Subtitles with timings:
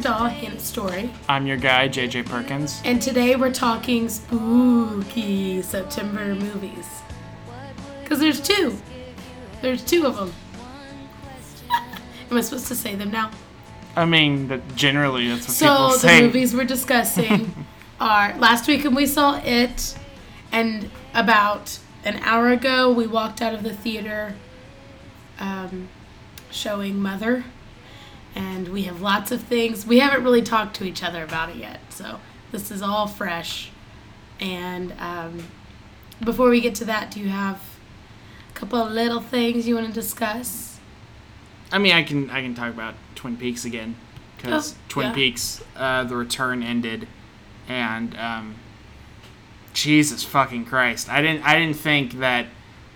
[0.00, 2.80] Doll, Hint Story, I'm your guy, JJ Perkins.
[2.84, 6.86] and today we're talking spooky September movies.
[8.02, 8.78] Because there's two.
[9.60, 10.32] There's two of them.
[12.30, 13.30] Am I supposed to say them now?
[13.96, 17.66] I mean, that generally that's what So people the movies we're discussing
[18.00, 19.98] are last weekend we saw it,
[20.52, 24.36] and about an hour ago we walked out of the theater
[25.40, 25.88] um,
[26.50, 27.44] showing Mother,
[28.38, 29.84] and we have lots of things.
[29.84, 32.20] We haven't really talked to each other about it yet, so
[32.52, 33.70] this is all fresh.
[34.40, 35.44] And um,
[36.24, 37.60] before we get to that, do you have
[38.48, 40.78] a couple of little things you want to discuss?
[41.72, 43.96] I mean, I can I can talk about Twin Peaks again
[44.36, 45.14] because Oh, Twin yeah.
[45.14, 47.08] Peaks, uh, the return ended,
[47.68, 48.54] and um,
[49.74, 52.46] Jesus fucking Christ, I didn't I didn't think that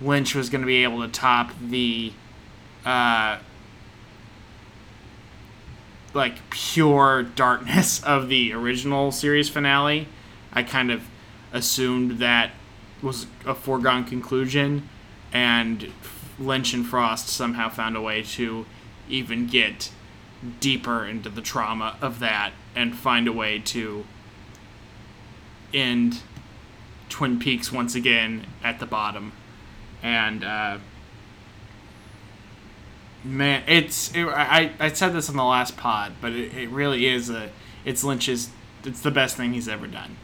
[0.00, 2.12] Lynch was going to be able to top the,
[2.84, 3.39] uh,
[6.14, 10.08] like pure darkness of the original series finale.
[10.52, 11.02] I kind of
[11.52, 12.52] assumed that
[13.02, 14.88] was a foregone conclusion,
[15.33, 15.92] and
[16.38, 18.66] Lynch and Frost somehow found a way to
[19.08, 19.90] even get
[20.60, 24.05] deeper into the trauma of that and find a way to
[25.72, 26.20] end
[27.08, 29.33] Twin Peaks once again at the bottom.
[30.02, 30.78] And uh,
[33.25, 37.06] man, it's it, I I said this in the last pod, but it, it really
[37.06, 37.51] is a
[37.84, 38.51] it's Lynch's
[38.84, 40.17] it's the best thing he's ever done.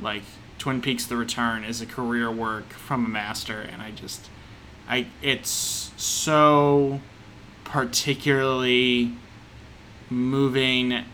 [0.00, 0.22] Like
[0.58, 4.28] Twin Peaks: The Return is a career work from a master, and I just
[4.88, 7.00] I it's so
[7.64, 9.12] particularly
[10.08, 11.04] moving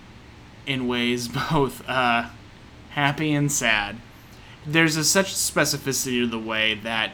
[0.67, 2.29] in ways both uh,
[2.91, 3.97] happy and sad.
[4.65, 7.13] There's a, such specificity to the way that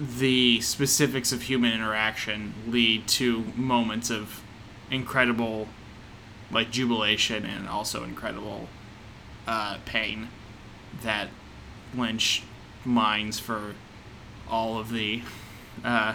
[0.00, 4.40] the specifics of human interaction lead to moments of
[4.90, 5.68] incredible
[6.50, 8.68] like jubilation and also incredible
[9.46, 10.28] uh, pain
[11.02, 11.28] that
[11.94, 12.42] Lynch
[12.84, 13.74] mines for
[14.48, 15.22] all of the
[15.84, 16.14] uh,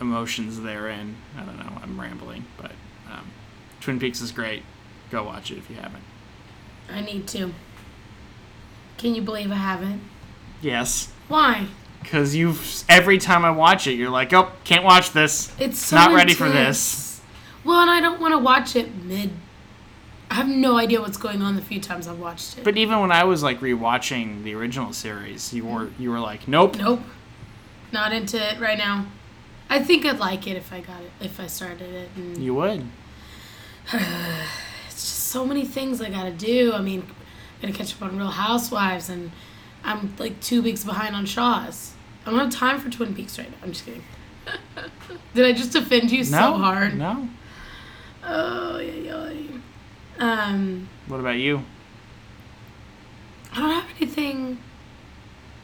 [0.00, 1.16] emotions therein.
[1.36, 1.72] I don't know.
[1.82, 2.72] I'm rambling, but
[3.10, 3.30] um,
[3.80, 4.62] Twin Peaks is great.
[5.10, 6.04] Go watch it if you haven't.
[6.92, 7.54] I need to.
[8.98, 10.02] Can you believe I haven't?
[10.60, 11.68] Yes, Why?
[12.02, 15.52] Because you've every time I watch it, you're like, oh, can't watch this.
[15.58, 17.20] It's so Not ready for this.
[17.64, 19.30] Well, and I don't want to watch it mid.
[20.30, 22.64] I have no idea what's going on the few times I've watched it.
[22.64, 26.02] But even when I was like rewatching the original series, you were mm-hmm.
[26.02, 26.76] you were like, nope.
[26.76, 27.00] nope,
[27.92, 29.06] not into it right now.
[29.70, 32.10] I think I'd like it if I got it, if I started it.
[32.16, 32.86] And You would.
[33.92, 36.72] it's just so many things I gotta do.
[36.72, 39.30] I mean, I'm gonna catch up on Real Housewives, and
[39.84, 41.94] I'm like two weeks behind on Shaw's.
[42.26, 43.56] I don't have time for Twin Peaks right now.
[43.62, 44.04] I'm just kidding.
[45.34, 46.24] Did I just offend you No.
[46.24, 46.96] so hard?
[46.98, 47.28] No.
[48.24, 49.48] Oh, yeah, yeah.
[50.18, 50.88] Um.
[51.06, 51.62] What about you?
[53.52, 54.58] I don't have anything.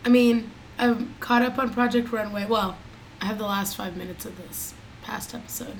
[0.05, 2.47] I mean, I'm caught up on Project Runway.
[2.47, 2.77] Well,
[3.21, 5.77] I have the last five minutes of this past episode,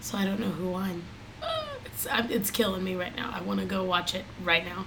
[0.00, 1.04] so I don't know who won.
[1.84, 3.30] It's I'm- it's killing me right now.
[3.34, 4.86] I want to go watch it right now.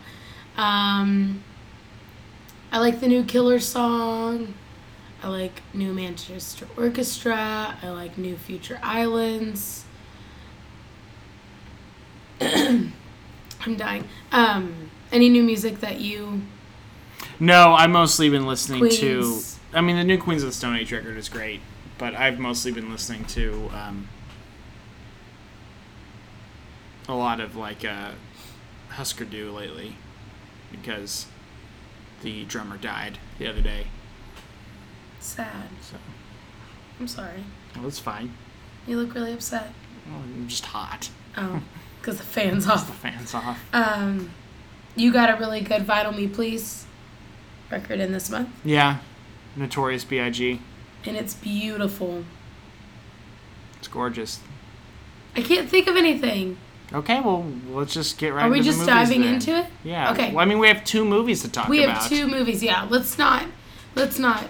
[0.62, 1.44] Um,
[2.76, 4.54] I like the new Killer song.
[5.24, 7.78] I like new Manchester Orchestra.
[7.82, 9.86] I like new Future Islands.
[12.42, 12.92] I'm
[13.78, 14.10] dying.
[14.34, 16.42] Um, any new music that you
[17.40, 19.58] No, I've mostly been listening Queens.
[19.72, 19.78] to.
[19.78, 21.62] I mean, the new Queens of the Stone Age record is great,
[21.98, 24.10] but I've mostly been listening to um,
[27.08, 28.12] a lot of like uh,
[28.90, 29.96] Husker Du lately
[30.74, 31.28] because
[32.22, 33.88] the drummer died the other day.
[35.20, 35.70] sad?
[35.82, 35.98] So,
[37.00, 37.44] I'm sorry.
[37.76, 38.34] well, it's fine.
[38.88, 39.74] You look really upset.
[40.08, 41.10] Well, I'm just hot.
[41.38, 41.62] Oh,
[42.00, 42.88] because the fan's off.
[42.88, 43.60] The fans off.
[43.74, 44.32] Um,
[44.96, 46.86] you got a really good Vital Me Please
[47.72, 48.98] record in this month, Yeah,
[49.56, 50.62] Notorious B.I.G.
[51.06, 52.24] and it's beautiful.
[53.80, 54.40] It's gorgeous.
[55.36, 56.58] I can't think of anything.
[56.96, 58.48] Okay, well, let's just get right into it.
[58.48, 59.34] Are we into just diving then.
[59.36, 59.66] into it?
[59.84, 60.14] Yeah.
[60.14, 60.32] Okay.
[60.32, 61.72] Well, I mean, we have two movies to talk about.
[61.72, 61.98] We about.
[61.98, 62.64] have two movies.
[62.64, 63.46] Yeah, let's not.
[63.96, 64.48] Let's not.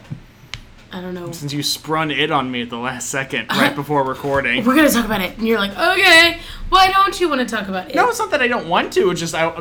[0.92, 1.32] I don't know.
[1.32, 4.64] Since you sprung it on me at the last second, right before recording.
[4.64, 6.40] We're gonna talk about it, and you're like, okay.
[6.70, 7.96] Why don't you want to talk about it?
[7.96, 9.10] No, it's not that I don't want to.
[9.10, 9.58] It's just I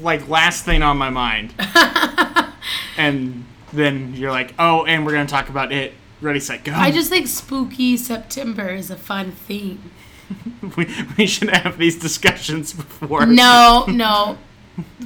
[0.00, 1.54] like last thing on my mind,
[2.96, 5.92] and then you're like, oh, and we're gonna talk about it.
[6.20, 6.72] Ready, set, go.
[6.72, 9.90] I just think spooky September is a fun theme.
[10.76, 13.26] we, we should have these discussions before.
[13.26, 14.38] No, no.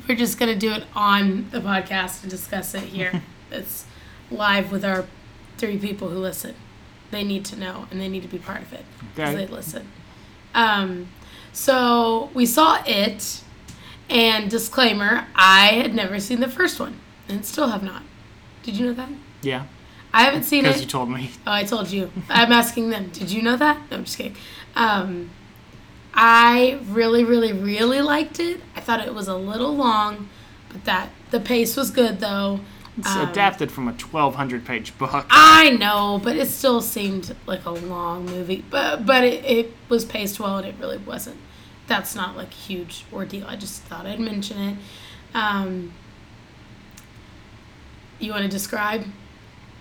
[0.08, 3.22] We're just gonna do it on the podcast and discuss it here.
[3.50, 3.84] It's
[4.30, 5.04] live with our
[5.58, 6.54] three people who listen.
[7.10, 8.84] they need to know and they need to be part of it
[9.14, 9.44] because Okay.
[9.44, 9.88] they listen.
[10.54, 11.08] Um,
[11.52, 13.42] so we saw it,
[14.08, 16.98] and disclaimer: I had never seen the first one,
[17.28, 18.02] and still have not.
[18.62, 19.10] Did you know that?
[19.42, 19.66] Yeah,
[20.14, 20.68] I haven't seen it.
[20.68, 21.30] because you told me.
[21.46, 22.10] Oh, I told you.
[22.30, 23.10] I'm asking them.
[23.10, 23.76] Did you know that?
[23.90, 24.36] No, I'm just kidding.
[24.74, 25.30] Um,
[26.14, 28.60] I really, really, really liked it.
[28.76, 30.28] I thought it was a little long,
[30.68, 32.60] but that the pace was good though.
[32.98, 35.24] It's Um, adapted from a 1,200 page book.
[35.30, 38.64] I know, but it still seemed like a long movie.
[38.68, 41.38] But but it, it was paced well, and it really wasn't.
[41.86, 43.46] That's not like a huge ordeal.
[43.46, 44.76] I just thought I'd mention it.
[45.34, 45.92] Um,
[48.18, 49.04] you want to describe?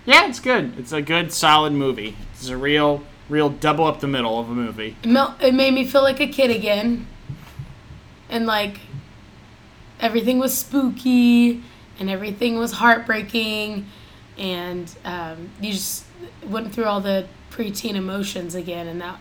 [0.06, 0.78] Yeah, it's good.
[0.80, 2.16] It's a good, solid movie.
[2.34, 4.98] It's a real, real double up the middle of a movie.
[5.04, 7.08] It, it made me feel like a kid again.
[8.30, 8.80] And like
[10.00, 11.64] everything was spooky
[11.98, 13.88] and everything was heartbreaking
[14.38, 16.06] and um, you just
[16.46, 19.20] went through all the preteen emotions again and that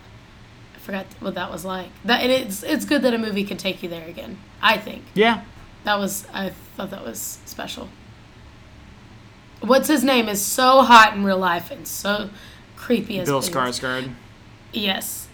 [0.75, 1.89] I forgot what that was like.
[2.05, 4.37] That and it's it's good that a movie can take you there again.
[4.61, 5.03] I think.
[5.13, 5.43] Yeah,
[5.83, 7.89] That was I thought that was special.
[9.61, 12.29] What's his name is so hot in real life and so
[12.81, 13.41] creepy as Bill.
[13.41, 14.11] Skarsgård.
[14.73, 15.27] Yes.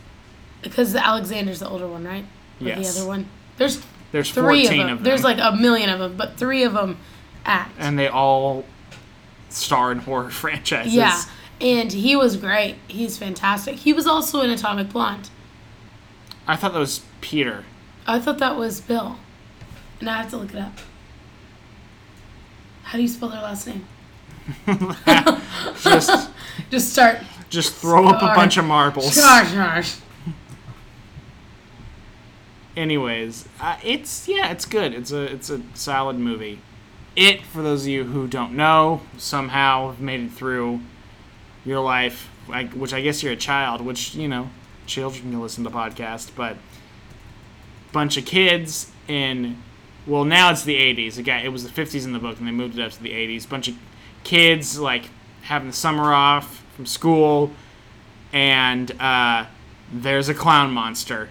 [0.62, 2.26] Because Alexander's the older one, right?
[2.62, 2.94] Or Yes.
[2.96, 3.30] the other one.
[3.58, 4.80] There's There's three 14 of them.
[4.80, 5.04] of them.
[5.04, 6.98] There's like a million of them, but three of them
[7.46, 7.74] act.
[7.80, 8.66] and they all
[9.50, 10.94] star in horror franchises.
[10.94, 11.22] yeah.
[11.60, 12.76] And he was great.
[12.88, 13.76] He's fantastic.
[13.78, 15.30] He was also in Atomic Blonde.
[16.48, 17.64] I thought that was Peter.
[18.06, 19.18] I thought that was Bill.
[20.00, 20.74] And I have to look it up.
[22.84, 23.86] How do you spell their last name?
[25.82, 26.30] Just,
[26.70, 27.20] Just start.
[27.50, 29.16] Just throw up a bunch of marbles.
[29.16, 29.98] Gosh, gosh.
[32.76, 34.94] Anyways, uh, it's yeah, it's good.
[34.94, 36.60] It's a it's a solid movie.
[37.16, 40.82] It, for those of you who don't know, somehow made it through
[41.66, 44.52] your life, like, which I guess you're a child, which you know,
[44.86, 46.58] children can listen to podcasts, but
[47.92, 49.58] bunch of kids in
[50.06, 52.52] well now it's the 80s again it was the 50s in the book and they
[52.52, 53.76] moved it up to the 80s bunch of
[54.24, 55.10] kids like
[55.44, 57.52] having the summer off from school
[58.32, 59.46] and uh,
[59.92, 61.28] there's a clown monster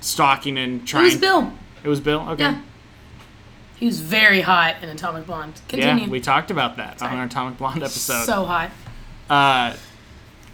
[0.00, 1.52] stalking and It trying was Bill.
[1.84, 2.60] it was bill okay Yeah.
[3.76, 5.54] He was very hot in Atomic Blonde.
[5.66, 6.04] Continue.
[6.04, 7.12] Yeah, we talked about that Sorry.
[7.12, 8.70] on our atomic blonde episode So hot.
[9.30, 9.74] uh,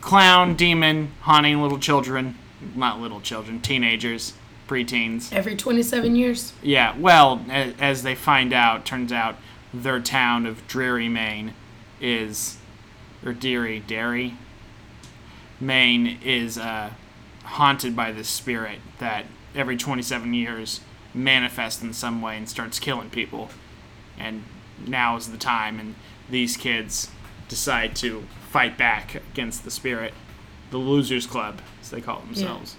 [0.01, 2.37] clown demon haunting little children
[2.75, 4.33] not little children teenagers
[4.69, 6.53] preteens Every 27 years.
[6.61, 9.37] Yeah, well, as, as they find out, turns out
[9.73, 11.53] their town of Dreary, Maine
[12.01, 12.57] is,
[13.27, 14.35] or Deary, Derry,
[15.61, 16.91] Maine is uh,
[17.45, 20.81] haunted by this spirit that every 27 years
[21.15, 23.51] manifests in some way and starts killing people.
[24.19, 24.45] And
[24.87, 25.95] now is the time, and
[26.31, 27.11] these kids
[27.49, 30.13] decide to fight back against the spirit.
[30.71, 32.77] The Losers Club, as they call themselves.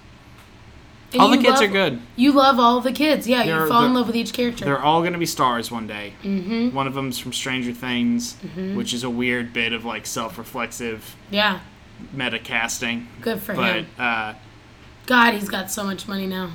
[1.18, 2.00] And All the kids love- are good.
[2.16, 3.28] You love all the kids.
[3.28, 4.66] Yeah, They're- you fall in love with each character.
[4.66, 6.14] They're all going to be stars one day.
[6.24, 6.76] mm-hmm.
[6.76, 8.36] One of them's from Stranger Things,
[8.76, 11.60] which is a weird bit of like self-reflexive Yeah,
[12.14, 13.08] meta casting.
[13.22, 13.88] good for But him.
[13.98, 14.34] uh,
[15.08, 16.52] God, he's got so much money now.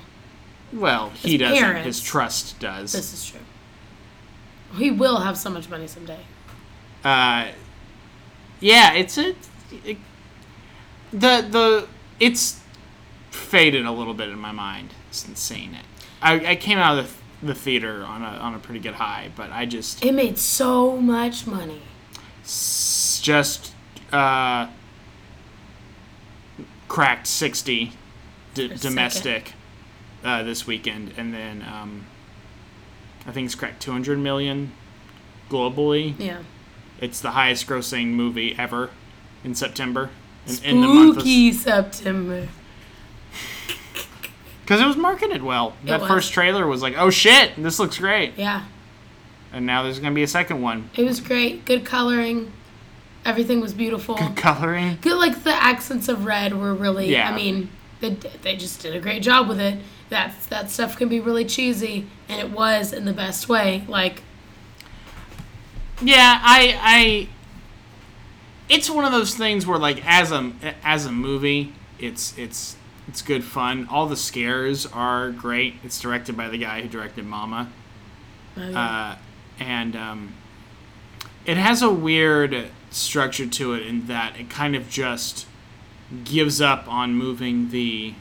[0.73, 1.59] well, he doesn't.
[1.59, 1.85] parents.
[1.87, 2.93] His trust does.
[2.93, 3.41] This is true.
[4.79, 6.21] He will have so much money someday.
[7.05, 7.49] Uh,
[8.61, 9.35] yeah, it's a
[9.85, 9.99] it,
[11.13, 11.89] the the
[12.21, 12.61] it's
[13.33, 15.85] faded a little bit in my mind since seeing it.
[16.23, 19.31] I, I came out of the, the theater on a on a pretty good high,
[19.35, 21.83] but I just It made so much money.
[22.45, 23.73] s- just
[24.13, 24.69] uh,
[26.89, 27.93] cracked 60
[28.55, 28.81] d- For a second.
[28.91, 29.53] domestic
[30.25, 32.05] uh, this weekend and then um,
[33.27, 34.73] i think it's cracked 200 million
[35.49, 36.43] globally Yeah.
[37.01, 38.91] it's the highest grossing movie ever
[39.43, 40.11] in september
[40.47, 42.49] in, in the month of Spooky September.
[44.73, 46.09] Because it was marketed well that was.
[46.09, 48.65] first trailer was like oh shit this looks great Yeah,
[49.53, 51.67] and now there's gonna be a second one it was great.
[51.67, 52.51] Good coloring.
[53.23, 54.15] Everything was beautiful.
[54.15, 57.11] good coloring Good, like the accents of red were really.
[57.11, 57.31] Yeah.
[57.31, 57.69] I mean,
[58.01, 59.79] they, they just did a great job with it.
[60.09, 63.85] That that stuff can be really cheesy, and it was in the best way.
[63.87, 64.23] Like
[66.01, 67.29] Yeah, I I
[68.71, 70.51] it's one of those things where like as a
[70.83, 72.77] as a movie, it's it's
[73.09, 73.87] it's good fun.
[73.91, 75.75] All the scares are great.
[75.85, 77.71] It's directed by the guy who directed Mama.
[78.57, 79.17] uh, Uh,
[79.59, 80.33] and um,
[81.47, 85.47] it has a weird structure to it in that it kind of just
[86.25, 88.15] gives up on moving the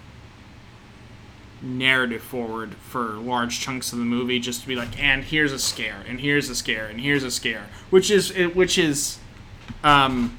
[1.61, 5.59] narrative forward for large chunks of the movie just to be like and here's a
[5.59, 9.19] scare and here's a scare and here's a scare which is it- which is
[9.83, 10.35] um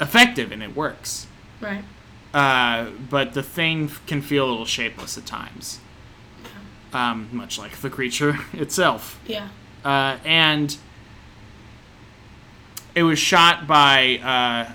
[0.00, 1.26] effective and it works.
[1.60, 1.84] Right.
[2.32, 5.80] Uh, but the thing can feel a little shapeless at times,
[6.92, 9.20] um, much like the creature itself.
[9.26, 9.48] Yeah.
[9.84, 10.76] Uh, and
[12.94, 14.72] it was shot by uh,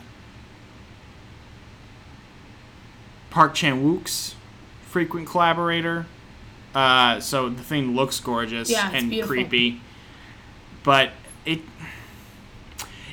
[3.29, 4.35] Park Chan Wook's
[4.89, 6.05] frequent collaborator.
[6.73, 9.33] Uh, so the thing looks gorgeous Yeah, and beautiful.
[9.35, 9.81] creepy,
[10.83, 11.11] but
[11.45, 11.61] it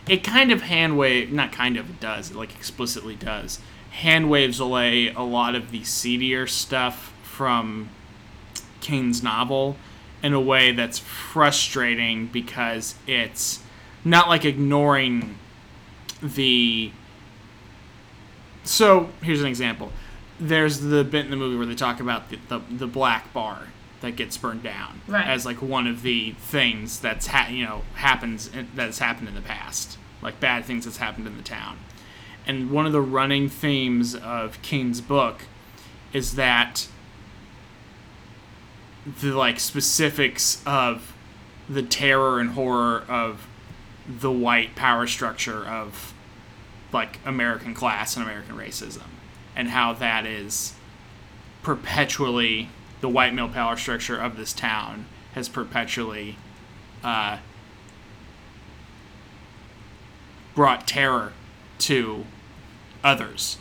[0.08, 3.60] it kind of hand wave not kind of it does it like explicitly does
[3.92, 7.88] hand waves away a lot of the seedier stuff from
[8.80, 9.76] King's novel
[10.22, 13.62] in a way that's frustrating because it's
[14.04, 15.36] not like ignoring
[16.22, 16.90] the
[18.64, 19.90] so here's an example
[20.40, 23.68] there's the bit in the movie where they talk about the, the, the black bar
[24.00, 25.26] that gets burned down Right.
[25.26, 29.40] as like one of the things that's ha- you know happens that's happened in the
[29.40, 31.78] past like bad things that's happened in the town
[32.46, 35.42] and one of the running themes of King's book
[36.12, 36.88] is that
[39.20, 41.14] the like specifics of
[41.68, 43.46] the terror and horror of
[44.06, 46.14] the white power structure of
[46.92, 49.06] like American class and American racism
[49.56, 50.74] and how that is
[51.62, 52.68] perpetually
[53.00, 56.36] the white male power structure of this town has perpetually
[57.02, 57.38] uh,
[60.54, 61.32] brought terror
[61.82, 62.24] to
[63.04, 63.58] others.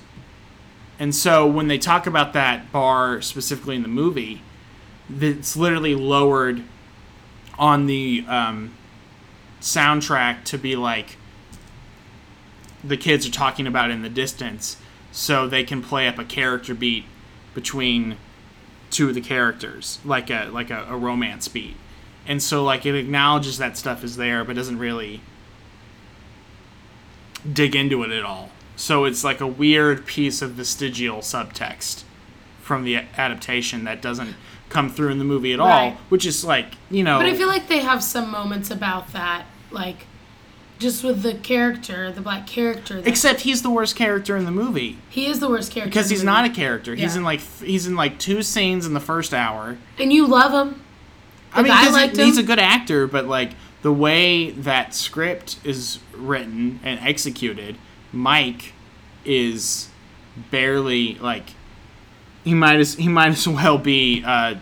[0.99, 4.41] And so when they talk about that bar specifically in the movie,
[5.19, 6.63] it's literally lowered
[7.57, 8.75] on the um,
[9.59, 11.17] soundtrack to be like
[12.83, 14.77] the kids are talking about in the distance
[15.11, 17.05] so they can play up a character beat
[17.53, 18.17] between
[18.89, 21.75] two of the characters like a like a, a romance beat
[22.27, 25.21] and so like it acknowledges that stuff is there but doesn't really
[27.51, 28.49] dig into it at all.
[28.75, 32.03] So it's like a weird piece of vestigial subtext
[32.61, 34.35] from the adaptation that doesn't
[34.69, 37.47] come through in the movie at all, which is like you know But I feel
[37.47, 40.05] like they have some moments about that, like
[40.79, 42.95] just with the character, the black character.
[43.01, 44.97] That except he's the worst character in the movie.
[45.09, 46.95] He is the worst character because in the he's not a character.
[46.95, 49.77] He's in like he's in like two scenes in the first hour.
[49.99, 50.81] And you love him.
[51.53, 54.93] I mean, I 'cause he- liked he's a good actor, but like the way that
[54.93, 57.77] script is written and executed,
[58.11, 58.73] Mike
[59.25, 59.89] is
[60.49, 61.51] barely like
[62.43, 64.55] he might as he might as well be uh,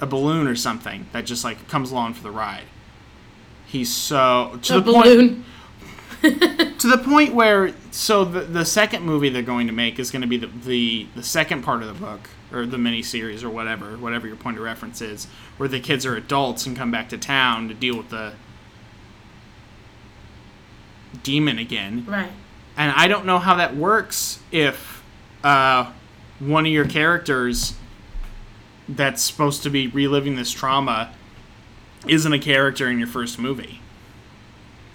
[0.00, 2.64] a balloon or something that just like comes along for the ride.
[3.66, 5.44] He's so to A the point balloon.
[6.78, 10.22] to the point where so the the second movie they're going to make is going
[10.22, 13.50] to be the, the the second part of the book or the mini series or
[13.50, 15.26] whatever whatever your point of reference is
[15.58, 18.32] where the kids are adults and come back to town to deal with the
[21.22, 22.30] demon again Right.
[22.76, 25.02] and I don't know how that works if
[25.42, 25.92] uh,
[26.38, 27.74] one of your characters
[28.88, 31.14] that's supposed to be reliving this trauma
[32.06, 33.80] isn't a character in your first movie.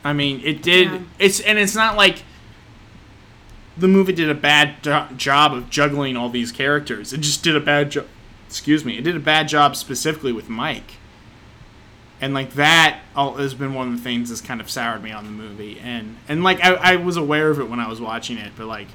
[0.03, 0.87] I mean, it did.
[0.91, 0.99] Yeah.
[1.19, 2.23] It's and it's not like
[3.77, 7.11] the movie did a bad jo- job of juggling all these characters.
[7.13, 8.07] It just did a bad job.
[8.47, 8.97] Excuse me.
[8.97, 10.93] It did a bad job specifically with Mike.
[12.21, 15.11] And like that all, has been one of the things that's kind of soured me
[15.11, 15.79] on the movie.
[15.79, 18.67] And and like I, I was aware of it when I was watching it, but
[18.67, 18.87] like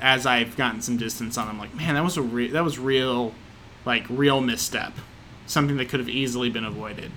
[0.00, 2.64] as I've gotten some distance on, it, I'm like, man, that was a re- that
[2.64, 3.34] was real,
[3.84, 4.94] like real misstep,
[5.46, 7.12] something that could have easily been avoided.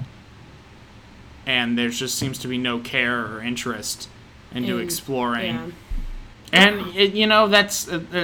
[1.47, 4.09] And there just seems to be no care or interest
[4.53, 5.69] into In- exploring Yeah.
[6.53, 8.17] And it, you know that's uh, uh,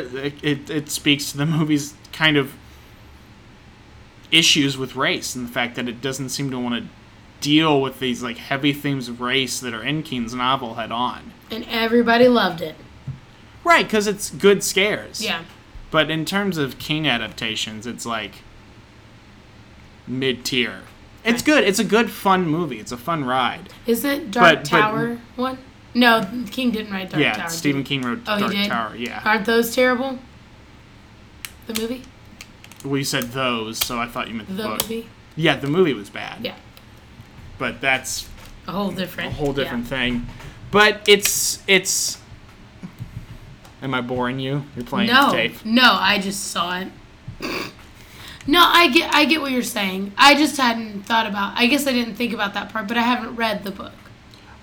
[0.44, 2.54] it, it speaks to the movie's kind of
[4.32, 6.90] issues with race and the fact that it doesn't seem to want to
[7.42, 11.34] deal with these like heavy themes of race that are in King's novel head on.
[11.50, 12.75] And everybody loved it.
[13.63, 15.22] Right, because it's good scares.
[15.22, 15.44] Yeah.
[15.90, 18.36] But in terms of King adaptations, it's like
[20.08, 20.84] mid tier.
[21.24, 21.63] It's good.
[21.63, 22.80] It's a good fun movie.
[22.80, 23.70] It's a fun ride.
[23.86, 25.58] Is it Dark But- but- Tower one?
[25.93, 27.48] No, King didn't write Dark yeah, Tower.
[27.50, 27.86] did Stephen he?
[27.86, 28.53] King wrote Oh, Dark?
[28.67, 28.95] Tower.
[28.95, 29.21] Yeah.
[29.25, 30.19] Aren't those terrible?
[31.67, 32.03] The movie?
[32.86, 34.81] Well, you said those, so I thought you meant the, The book.
[34.83, 35.07] movie?
[35.36, 36.43] Yeah, the movie was bad.
[36.45, 36.55] Yeah.
[37.57, 38.27] But that's
[38.67, 39.31] A whole different.
[39.31, 39.89] a whole different yeah.
[39.89, 40.27] thing.
[40.71, 42.17] But it's it's.
[43.81, 44.63] Am I boring you?
[44.75, 45.65] You're playing No, the tape.
[45.65, 46.88] no, I just saw it.
[48.48, 50.13] No, I get, I get what you're saying.
[50.17, 51.53] I just hadn't thought about.
[51.57, 53.91] I guess I didn't think about that part, but I haven't read the book.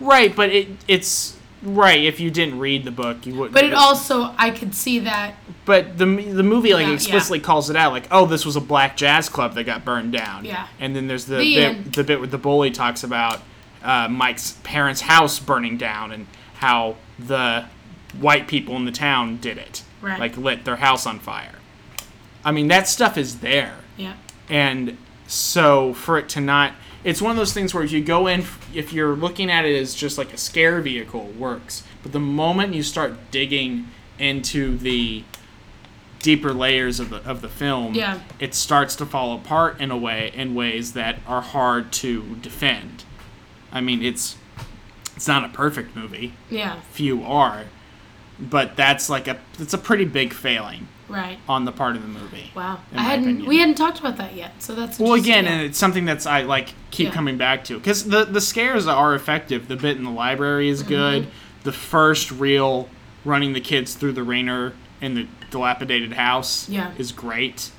[0.01, 2.03] Right, but it it's right.
[2.03, 3.55] If you didn't read the book, you wouldn't.
[3.55, 5.35] But it also, I could see that.
[5.65, 8.61] But the the movie like Yeah, explicitly calls it out, like, oh, this was a
[8.61, 10.45] black jazz club that got burned down.
[10.45, 10.69] Yeah.
[10.79, 13.43] And then there's the The bit the bit where the bully talks about
[13.83, 17.67] uh, Mike's parents' house burning down and how the
[18.19, 19.83] white people in the town did it.
[20.01, 20.19] Right.
[20.19, 21.57] Like lit their house on fire.
[22.45, 23.77] I mean, that stuff is there.
[23.97, 24.15] Yeah.
[24.49, 26.73] And so for it to not
[27.05, 29.77] it's one of those things where if you go in if you're looking at it
[29.81, 31.83] as just like a scare vehicle works.
[32.03, 33.89] But the moment you start digging
[34.19, 35.25] into the
[36.21, 38.19] deeper layers of the of the film Yeah.
[38.41, 43.05] it starts to fall apart in a way in ways that are hard to defend.
[43.73, 44.37] I mean it's
[45.17, 46.33] it's not a perfect movie.
[46.51, 46.81] Yeah.
[46.91, 47.65] few are.
[48.41, 51.39] But that's like a it's a pretty big failing Right.
[51.49, 52.81] on the part of the movie Wow.
[52.95, 53.25] I hadn't.
[53.25, 53.49] opinion.
[53.49, 56.43] We hadn't talked about that yet, so that's Well, again, and it's something that's I
[56.43, 57.13] like keep Yeah.
[57.15, 59.69] coming back to because the the scares are effective.
[59.69, 60.89] The bit in the library is Mm-hmm.
[60.89, 61.27] good.
[61.65, 62.89] The first real
[63.25, 66.91] running the kids through the Rainer in the dilapidated house Yeah.
[66.99, 67.71] is great.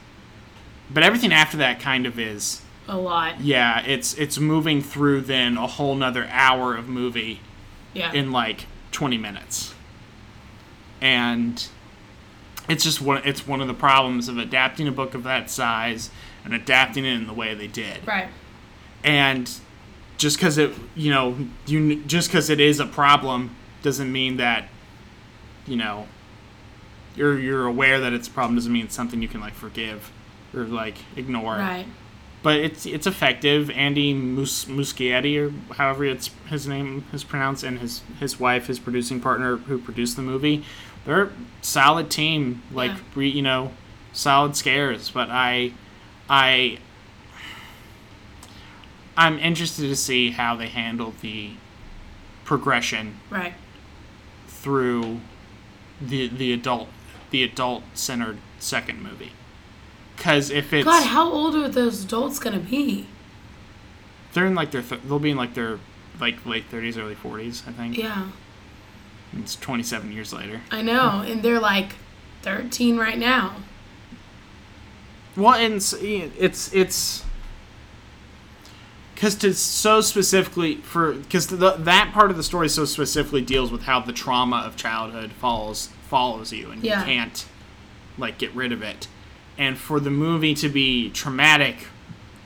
[0.92, 3.42] But everything after that kind of is a lot.
[3.42, 7.42] yeah, it's it's moving through then a whole nother hour of movie
[7.94, 8.12] Yeah.
[8.12, 9.76] in like 20 minutes.
[11.02, 11.68] And
[12.70, 16.10] it's just one it's one of the problems of adapting a book of that size
[16.46, 18.06] and adapting it in the way they did.
[18.08, 18.28] right.
[19.04, 19.50] And
[20.18, 24.68] just cuz it, you know, you just cuz it is a problem doesn't mean that
[25.66, 26.08] you know
[27.16, 30.12] you're you're aware that it's a problem doesn't mean it's something you can like forgive
[30.54, 31.86] or like ignore Right.
[32.44, 33.70] but it's it's effective.
[33.72, 38.80] Andy Mus- Muschietti, or however it's his name is pronounced, and his his wife, his
[38.80, 40.64] producing partner, who produced the movie,
[41.10, 42.62] they're a solid team.
[42.72, 43.24] Like Yeah.
[43.24, 43.72] you know,
[44.14, 45.10] solid scares.
[45.10, 45.74] But I,
[46.30, 46.78] I,
[49.18, 51.52] I'm interested to see how they handle the
[52.46, 53.54] progression Right.
[54.48, 55.20] through
[56.02, 56.88] the the adult
[57.32, 59.32] the adult centered second movie.
[60.16, 63.08] Because if it's God, how old are those adults gonna be?
[64.34, 65.80] They're in like their th- they'll be in like their
[66.20, 67.64] like late thirties, early forties.
[67.68, 68.30] I think Yeah,
[69.38, 70.62] it's twenty seven years later.
[70.72, 71.94] I know, and they're like
[72.42, 73.56] thirteen right now.
[75.36, 77.24] Well, and it's it's
[79.16, 83.84] because to so specifically for because that part of the story so specifically deals with
[83.84, 87.00] how the trauma of childhood follows follows you and Yeah.
[87.00, 87.46] you can't
[88.18, 89.08] like get rid of it.
[89.58, 91.88] And for the movie to be traumatic,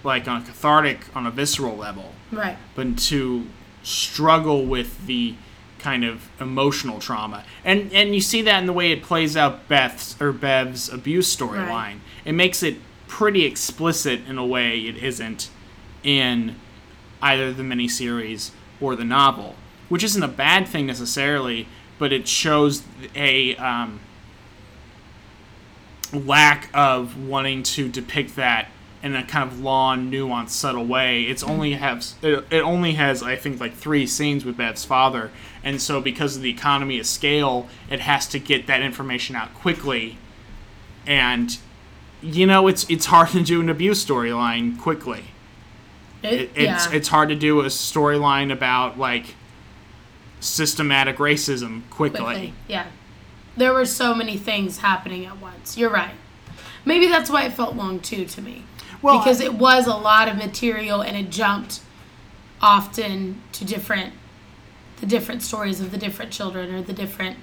[0.04, 2.58] like on a cathartic, on a visceral level, Right.
[2.76, 3.48] but to
[3.84, 5.36] struggle with the
[5.84, 7.44] kind of emotional trauma.
[7.64, 11.36] And and you see that in the way it plays out Beth's or Bev's abuse
[11.36, 11.68] storyline.
[11.68, 12.00] Right.
[12.26, 15.50] It makes it pretty explicit in a way it isn't
[16.04, 16.56] in
[17.22, 19.56] either the miniseries or the novel,
[19.90, 21.68] which isn't a bad thing necessarily,
[22.00, 22.84] but it shows
[23.16, 24.00] a um,
[26.12, 28.70] lack of wanting to depict that
[29.04, 31.24] in a kind of long, nuanced, subtle way.
[31.24, 35.30] It's only has it, it only has I think like three scenes with Bev's father,
[35.64, 39.54] and so because of the economy of scale, it has to get that information out
[39.54, 40.18] quickly,
[41.06, 41.58] and
[42.22, 45.26] you know it's it's hard to do an abuse storyline quickly.
[46.22, 46.92] It, It, it's yeah.
[46.92, 49.36] it's hard to do a storyline about like
[50.40, 52.24] systematic racism quickly.
[52.24, 52.54] quickly.
[52.68, 52.88] Yeah.
[53.56, 55.78] There were so many things happening at once.
[55.78, 56.16] You're right.
[56.86, 58.64] Maybe that's why it felt long too to me.
[59.02, 61.82] Well, because it was a lot of material and it jumped
[62.62, 64.14] often to different
[65.04, 67.36] the different stories of the different children or the different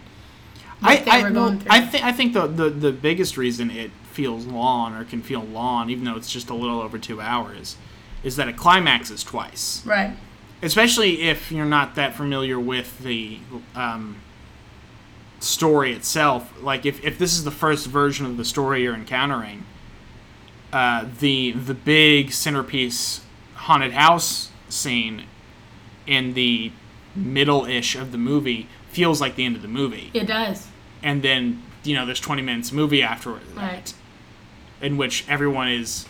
[0.83, 1.71] I, they I, were well, going through.
[1.71, 5.43] I think I think the, the the biggest reason it feels long or can feel
[5.43, 7.77] long, even though it's just a little over two hours,
[8.25, 9.85] is that it climaxes twice.
[9.85, 10.17] right.
[10.63, 13.41] Especially if you're not that familiar with the
[13.75, 14.17] um,
[15.39, 16.53] story itself.
[16.63, 19.65] Like if, if this is the first version of the story you're encountering,
[20.73, 23.21] uh, the the big centerpiece
[23.55, 25.25] haunted house scene
[26.07, 26.73] in the
[27.15, 30.69] middle ish of the movie feels like the end of the movie It does.
[31.03, 33.95] and then you know there's 20 minutes movie after that Right.
[34.81, 36.07] in which everyone is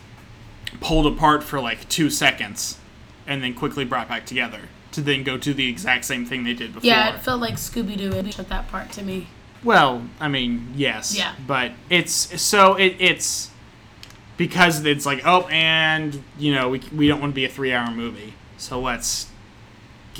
[0.81, 2.79] pulled apart for like two seconds
[3.27, 4.61] and then quickly brought back together
[4.93, 7.55] to then go do the exact same thing they did before Yeah, it felt like
[7.55, 9.29] Scooby Doo at that part to me.
[9.65, 11.35] well i mean yes Yeah.
[11.47, 13.51] but it's so it, it's
[14.37, 17.73] because it's like oh and you know we, we don't want to be a three
[17.73, 19.27] hour movie so let's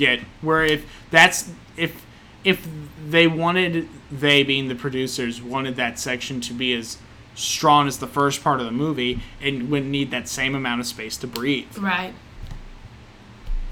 [0.01, 2.03] get where if that's if
[2.43, 2.67] if
[3.07, 6.97] they wanted they being the producers wanted that section to be as
[7.35, 10.87] strong as the first part of the movie it would need that same amount of
[10.87, 12.13] space to breathe Right.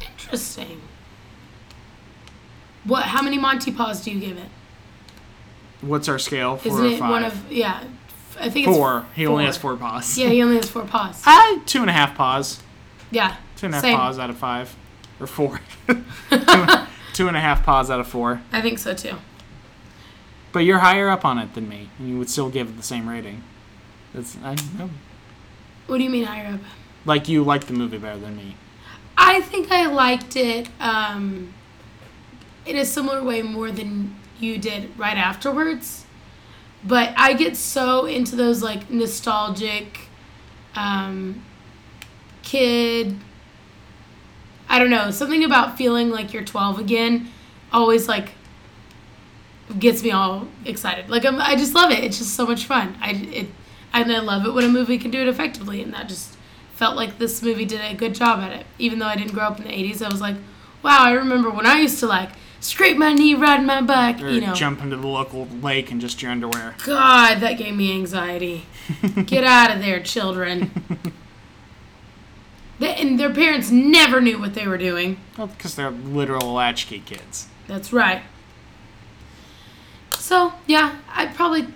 [0.01, 0.81] Interesting.
[2.83, 3.03] What?
[3.05, 4.49] How many Monty Paws do you give it?
[5.81, 7.83] what's our scale four Isn't it five one of yeah?
[8.39, 11.23] I think four it's he only has four paws Yeah, he only has four paws.
[11.25, 12.61] ah, two and a half paws
[13.11, 13.35] Yeah.
[13.55, 13.97] two and a half Same.
[13.97, 14.75] paws out of five
[15.19, 15.59] or four,
[17.13, 19.17] two and a half paws out of four I think so too.
[20.51, 22.83] But you're higher up on it than me, and you would still give it the
[22.83, 23.43] same rating.
[24.13, 24.89] That's I know.
[25.87, 26.59] What do you mean higher up?
[27.05, 28.55] Like you like the movie better than me.
[29.17, 31.53] I think I liked it um,
[32.65, 36.05] in a similar way more than you did right afterwards.
[36.83, 40.07] But I get so into those like nostalgic
[40.75, 41.43] um,
[42.43, 43.17] kid.
[44.69, 47.29] I don't know something about feeling like you're 12 again.
[47.73, 48.29] Always like
[49.77, 51.09] gets me all excited.
[51.09, 52.03] Like I'm, I just love it.
[52.03, 52.97] It's just so much fun.
[53.01, 53.47] I it,
[53.93, 56.37] and I love it when a movie can do it effectively, and that just
[56.73, 58.65] felt like this movie did a good job at it.
[58.77, 60.35] Even though I didn't grow up in the 80s, I was like,
[60.83, 62.29] wow, I remember when I used to like
[62.61, 64.53] scrape my knee, ride my bike, Or you know.
[64.53, 66.75] jump into the local lake and just your underwear.
[66.85, 68.65] God, that gave me anxiety.
[69.25, 70.71] Get out of there, children.
[72.79, 75.19] They, and their parents never knew what they were doing.
[75.37, 77.47] Well, because they're literal latchkey kids.
[77.67, 78.23] That's right.
[80.13, 81.67] So, yeah, I'd probably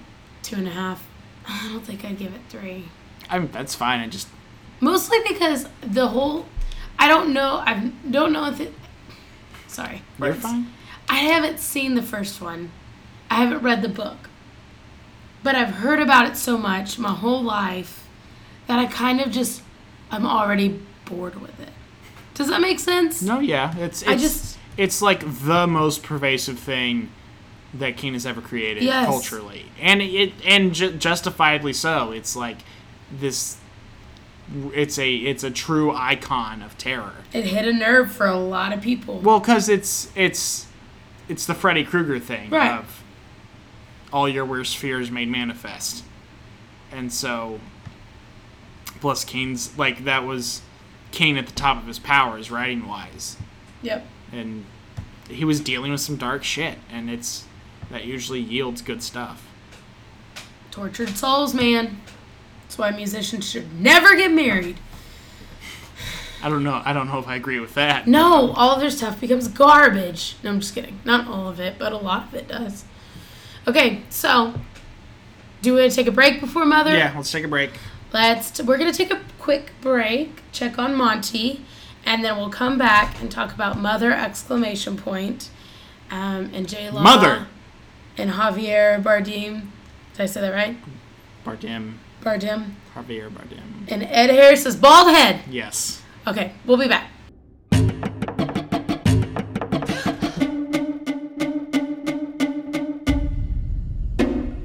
[0.41, 1.05] two and a half.
[1.47, 2.85] I don't think I'd give it three.
[3.29, 3.99] I mean, that's fine.
[3.99, 4.27] I just
[4.83, 6.45] Mostly because the whole,
[6.99, 8.73] I don't know, I don't know if it,
[9.67, 10.01] sorry.
[10.19, 10.67] you're fine.
[11.07, 12.71] I haven't seen the first one.
[13.29, 14.29] I haven't read the book.
[15.41, 18.07] But I've heard about it so much my whole life
[18.67, 19.61] that I kind of just,
[20.11, 21.69] I'm already bored with it.
[22.33, 23.21] Does that make sense?
[23.21, 27.11] No, yeah, it's it's I just- it's like the most pervasive thing
[27.75, 29.05] that King has ever created Yes.
[29.05, 32.11] culturally, and it and ju- justifiably so.
[32.11, 32.57] It's like
[33.11, 33.57] this.
[34.73, 37.13] It's a it's a true icon of terror.
[37.33, 39.19] It hit a nerve for a lot of people.
[39.19, 40.65] Well, because it's it's
[41.29, 42.71] it's the Freddy Krueger thing Right.
[42.79, 43.03] of
[44.11, 46.03] all your worst fears made manifest,
[46.91, 47.59] and so
[48.99, 50.61] plus King's like that was
[51.13, 53.37] King at the top of his powers writing wise,
[53.83, 54.05] yep.
[54.31, 54.65] and
[55.29, 57.45] he was dealing with some dark shit, and it's
[57.91, 59.47] that usually yields good stuff.
[60.71, 62.01] Tortured souls, man.
[62.63, 64.77] That's why musicians should never get married.
[66.41, 66.81] I don't know.
[66.83, 68.07] I don't know if I agree with that.
[68.07, 70.35] No, all of their stuff becomes garbage.
[70.43, 70.99] No, I'm just kidding.
[71.05, 72.85] Not all of it, but a lot of it does.
[73.67, 74.55] Okay, so
[75.61, 76.97] do we want to take a break before Mother?
[76.97, 77.71] Yeah, let's take a break.
[78.13, 78.61] Let's.
[78.61, 81.65] We're gonna take a quick break, check on Monty,
[82.05, 84.11] and then we'll come back and talk about Mother!
[84.11, 85.49] Exclamation point,
[86.11, 87.01] um, and J Law.
[87.01, 87.47] Mother!
[88.15, 89.69] And Javier Bardem.
[90.13, 90.77] Did I say that right?
[91.43, 92.75] Bardem, Bardem.
[92.93, 93.87] Javier Bardem.
[93.87, 95.41] And Ed Harris's bald head.
[95.49, 96.03] Yes.
[96.27, 97.09] Okay, we'll be back.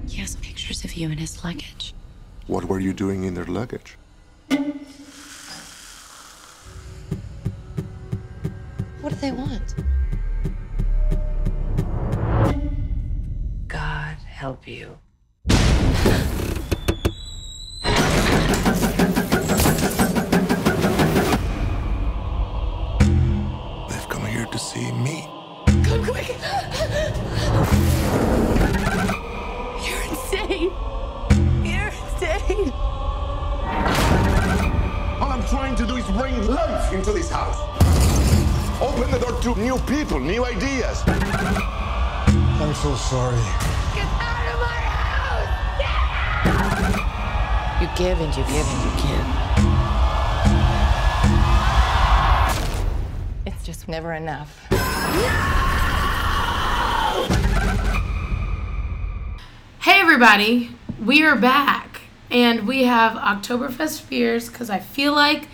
[0.07, 1.95] He has pictures of you in his luggage.
[2.49, 3.99] What were you doing in their luggage?
[9.03, 9.75] What do they want?
[13.69, 14.99] God help you.
[39.39, 41.05] Open to new people, new ideas.
[41.07, 43.37] I'm so sorry.
[43.95, 45.47] Get out of my house!
[47.81, 49.27] You give and you give and you give.
[53.47, 54.67] It's just never enough.
[59.81, 60.71] Hey everybody,
[61.01, 65.47] we are back, and we have Oktoberfest fears because I feel like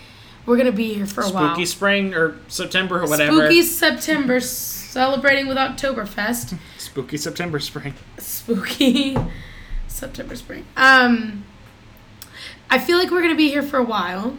[0.47, 1.55] we're gonna be here for a while.
[1.55, 3.47] Spooky spring or September or whatever.
[3.47, 6.59] Spooky September, celebrating with Oktoberfest.
[6.79, 7.95] Spooky September spring.
[8.19, 9.17] Spooky
[9.89, 10.65] September, spring.
[10.77, 11.45] Um,
[12.71, 14.37] I feel like we're gonna be here for a while,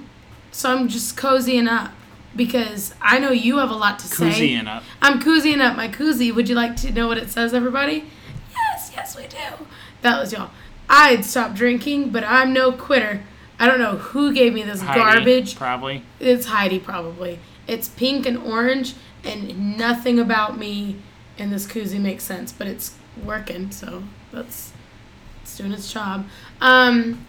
[0.51, 1.91] so I'm just cozying up
[2.35, 4.29] because I know you have a lot to say.
[4.29, 4.83] Koozying up.
[5.01, 6.33] I'm cozying up my koozie.
[6.33, 8.05] Would you like to know what it says, everybody?
[8.51, 9.65] Yes, yes, we do.
[10.01, 10.51] That was y'all.
[10.89, 13.23] I'd stop drinking, but I'm no quitter.
[13.59, 15.55] I don't know who gave me this Heidi, garbage.
[15.55, 16.03] Probably.
[16.19, 17.39] It's Heidi, probably.
[17.67, 20.97] It's pink and orange, and nothing about me
[21.37, 24.73] in this koozie makes sense, but it's working, so that's
[25.41, 26.25] it's doing its job.
[26.61, 27.25] Um,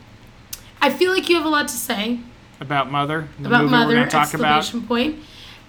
[0.81, 2.21] I feel like you have a lot to say
[2.61, 3.29] About Mother.
[3.39, 3.95] The about Mother!
[3.95, 4.15] to about.
[4.15, 5.21] exclamation point,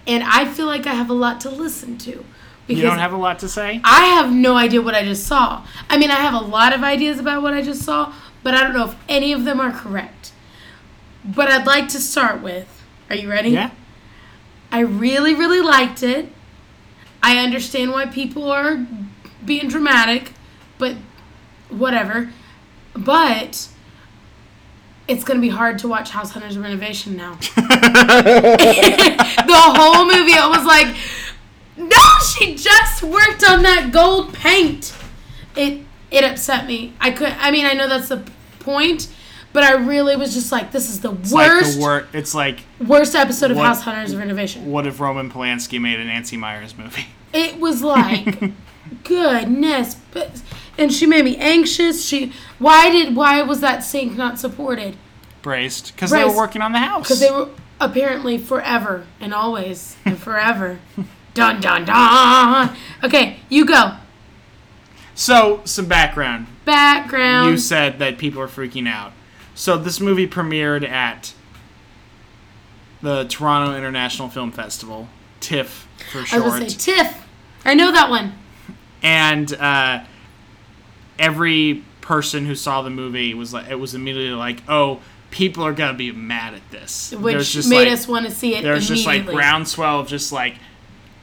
[0.06, 2.24] and I feel like I have a lot to listen to.
[2.66, 3.80] You don't have a lot to say?
[3.82, 5.64] I have no idea what I just saw.
[5.88, 8.62] I mean, I have a lot of ideas about what I just saw, but I
[8.62, 10.32] don't know if any of them are correct.
[11.24, 12.66] But I'd like to start with.
[13.10, 13.50] Are you ready?
[13.50, 13.70] Yeah.
[14.70, 16.30] I really, really liked it.
[17.22, 18.86] I understand why people are
[19.44, 20.32] being dramatic,
[20.78, 20.96] but
[21.68, 22.30] whatever.
[22.94, 23.68] But
[25.08, 27.34] it's gonna be hard to watch House Hunters renovation now.
[27.54, 27.56] the
[29.48, 30.94] whole movie, I was like,
[31.76, 34.94] no, she just worked on that gold paint.
[35.56, 36.92] It it upset me.
[37.00, 37.34] I could.
[37.38, 38.22] I mean, I know that's the
[38.60, 39.08] point,
[39.52, 42.34] but I really was just like, this is the It's like worst the wor- It's
[42.34, 44.70] like worst episode of What- House Hunters of renovation.
[44.70, 47.06] what if Roman Polanski made a Nancy Meyers movie?
[47.32, 48.52] It was like,
[49.04, 50.42] goodness, but
[50.78, 52.04] and she made me anxious.
[52.06, 54.96] She why did why was that sink not supported?
[55.42, 57.02] Braced because they were working on the house.
[57.04, 57.48] Because they were
[57.80, 60.78] apparently forever and always and forever.
[61.34, 62.76] dun dun dun.
[63.04, 63.96] Okay, you go.
[65.14, 66.46] So some background.
[66.64, 67.50] Background.
[67.50, 69.12] you said that people are freaking out.
[69.58, 71.34] So this movie premiered at
[73.02, 75.08] the Toronto International Film Festival,
[75.40, 77.26] TIFF for I was short, say Tiff.
[77.64, 78.34] I know that one.
[79.02, 80.04] and uh,
[81.18, 85.00] every person who saw the movie was like, it was immediately like, oh,
[85.32, 88.54] people are gonna be mad at this, Which just made like- us want to see
[88.54, 90.54] it There's just like groundswell of just like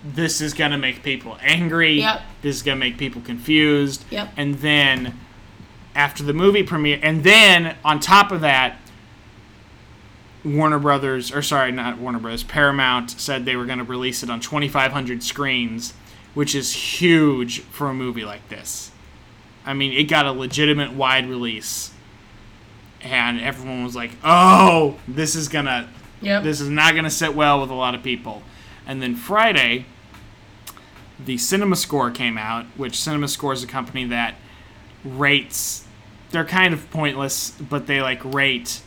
[0.03, 2.01] this is gonna make people angry.
[2.01, 2.21] Yep.
[2.41, 4.03] This is gonna make people confused.
[4.11, 4.33] Yep.
[4.35, 5.17] And then
[5.95, 8.77] after the movie premiere, and then on top of that,
[10.43, 14.39] Warner Brothers, or sorry, not Warner Brothers, Paramount said they were gonna release it on
[14.39, 15.93] 2,500 screens,
[16.33, 18.91] which is huge for a movie like this.
[19.65, 21.91] I mean, it got a legitimate wide release.
[23.01, 25.89] And everyone was like, "Oh, this is gonna
[26.21, 26.43] Yep.
[26.43, 28.41] this is not going to sit well with a lot of people.
[28.87, 29.85] And then Friday,
[31.23, 34.35] the Cinema Score came out, which Cinema Score is a company that
[35.03, 35.84] rates.
[36.35, 38.81] They're kind of pointless, but they like rate.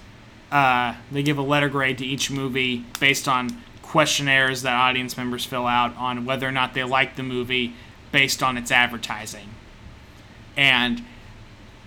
[0.52, 5.46] Uh, they give a letter grade to each movie based on questionnaires that audience members
[5.46, 7.72] fill out on whether or not they like the movie
[8.12, 9.48] based on its advertising.
[10.58, 11.06] And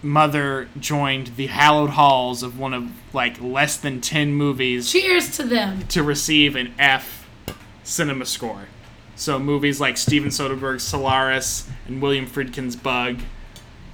[0.02, 5.44] Mother joined the hallowed halls of one of like less than 10 movies Cheers to
[5.44, 5.86] them.
[5.90, 7.30] to receive an F
[7.84, 8.66] cinema score.
[9.16, 13.20] So movies like Steven Soderbergh's Solaris and William Friedkin's Bug,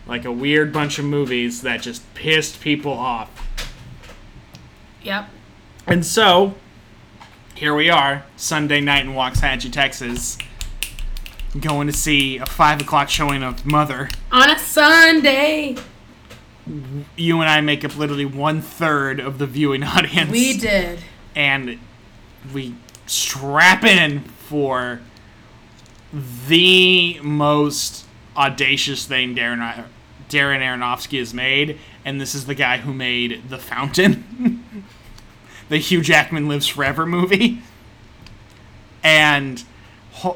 [0.07, 3.29] like a weird bunch of movies that just pissed people off.
[5.03, 5.29] Yep.
[5.85, 6.55] And so,
[7.55, 10.37] here we are, Sunday night in Waxahachie, Texas,
[11.59, 14.09] going to see a 5 o'clock showing of Mother.
[14.31, 15.75] On a Sunday.
[17.15, 20.31] You and I make up literally one third of the viewing audience.
[20.31, 20.99] We did.
[21.35, 21.79] and
[22.53, 24.99] we strap in for
[26.47, 29.61] the most audacious thing Darren
[30.29, 34.83] Darren Aronofsky has made, and this is the guy who made The Fountain,
[35.69, 37.61] the Hugh Jackman Lives Forever movie,
[39.03, 39.63] and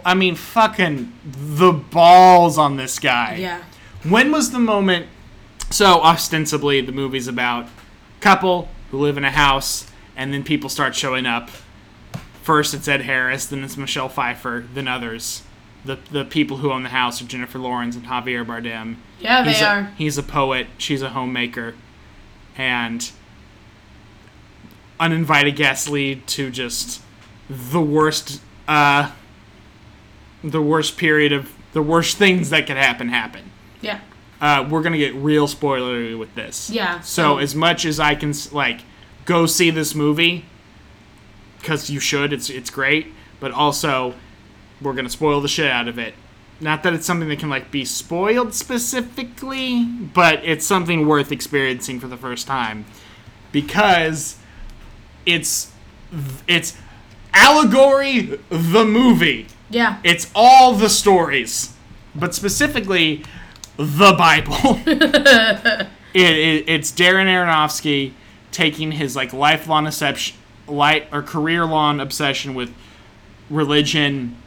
[0.05, 3.35] I mean, fucking the balls on this guy.
[3.35, 3.63] Yeah.
[4.03, 5.07] When was the moment?
[5.69, 7.69] So ostensibly, the movie's about a
[8.19, 11.49] couple who live in a house, and then people start showing up.
[12.43, 15.43] First, it's Ed Harris, then it's Michelle Pfeiffer, then others.
[15.85, 18.97] The the people who own the house are Jennifer Lawrence and Javier Bardem.
[19.19, 19.83] Yeah, they he's a, are.
[19.97, 20.67] He's a poet.
[20.77, 21.73] She's a homemaker,
[22.55, 23.11] and
[24.99, 27.01] uninvited guests lead to just
[27.49, 28.41] the worst.
[28.67, 29.11] Uh,
[30.43, 33.99] the worst period of the worst things that could happen happen Yeah.
[34.39, 36.69] uh, we're gonna get real spoilery with this.
[36.71, 38.81] Yeah, So so- as much as I can like
[39.25, 40.45] go see this movie,
[41.59, 43.13] because you should, it's it's great.
[43.39, 44.15] But also,
[44.81, 46.13] we're gonna spoil the shit out of it.
[46.59, 51.99] Not that it's something that can like be spoiled specifically, but it's something worth experiencing
[51.99, 52.85] for the first time
[53.51, 54.37] because
[55.25, 55.71] it's
[56.47, 56.77] it's
[57.33, 59.47] allegory the movie.
[59.69, 59.99] Yeah.
[60.03, 61.73] It's all the stories,
[62.13, 63.23] but specifically
[63.77, 64.79] the Bible.
[64.85, 68.13] it, it, it's Darren Aronofsky
[68.51, 72.73] taking his like lifelong obsession, light or career long obsession with
[73.49, 74.37] religion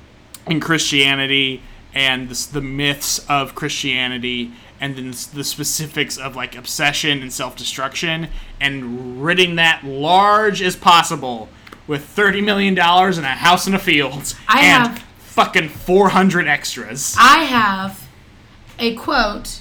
[0.47, 1.63] and Christianity
[1.95, 7.57] and the, the myths of Christianity and then the specifics of like obsession and self
[7.57, 8.29] destruction
[8.61, 11.49] and ridding that large as possible
[11.87, 16.11] with thirty million dollars and a house in a field I and have- fucking four
[16.11, 17.15] hundred extras.
[17.19, 18.09] I have
[18.79, 19.61] a quote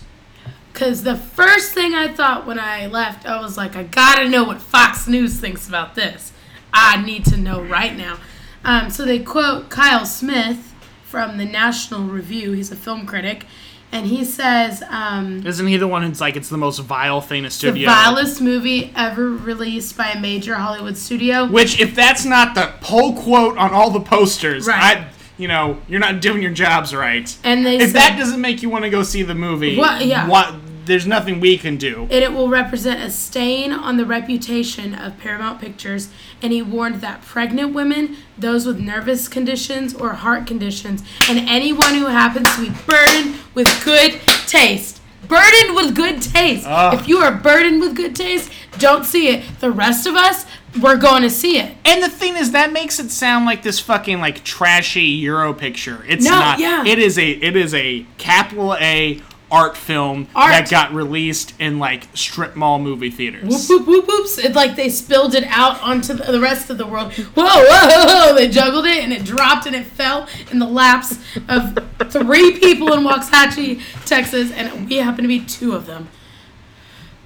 [0.72, 4.44] because the first thing I thought when I left, I was like, I gotta know
[4.44, 6.32] what Fox News thinks about this.
[6.74, 8.18] I need to know right now.
[8.66, 10.73] Um, so they quote Kyle Smith
[11.14, 12.54] from the National Review.
[12.54, 13.46] He's a film critic,
[13.92, 17.46] and he says, um, Isn't he the one who's like it's the most vile thing
[17.46, 22.26] a studio, "The vilest movie ever released by a major Hollywood studio." Which, if that's
[22.26, 24.98] not the pull quote on all the posters, Right.
[24.98, 27.38] I, you know, you're not doing your jobs right.
[27.44, 30.04] And they if said- that doesn't make you want to go see the movie, What-
[30.04, 30.28] yeah.
[30.28, 30.56] what?
[30.86, 32.02] There's nothing we can do.
[32.04, 36.10] and it will represent a stain on the reputation of Paramount Pictures.
[36.42, 41.96] And he warned that pregnant women, those with nervous conditions or heart conditions, and anyone
[41.96, 45.02] who happens to be burdened with good taste.
[45.28, 46.66] Burdened with good taste.
[46.68, 46.94] Ah.
[46.94, 49.44] If you are burdened with good taste, don't see it.
[49.62, 50.46] The rest of us,
[50.82, 51.78] we're going to see it.
[51.86, 56.04] And the thing is, that makes it sound like this fucking like trashy Euro picture.
[56.10, 56.60] It's No, not.
[56.60, 56.84] yeah.
[56.86, 59.22] It is a it is a capital A
[59.54, 60.50] art film Art.
[60.52, 63.44] that got released in like strip mall movie theaters.
[63.44, 64.40] Whoop, whoop, whoop, whoops.
[64.40, 67.14] It's like they spilled it out onto the, the rest of the world.
[67.14, 68.36] Whoa, whoa, whoa, whoa.
[68.36, 71.78] They juggled it and it dropped and it fell in the laps of
[72.10, 76.10] three people in Waxahachie, Texas, and we happen to be two of them.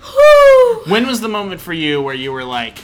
[0.01, 0.83] Whew.
[0.87, 2.79] When was the moment for you where you were like,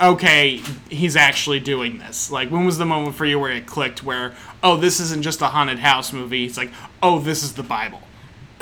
[0.00, 2.30] okay, he's actually doing this?
[2.30, 5.42] Like, when was the moment for you where it clicked where, oh, this isn't just
[5.42, 6.46] a haunted house movie?
[6.46, 8.00] It's like, oh, this is the Bible.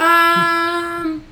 [0.00, 1.24] Um,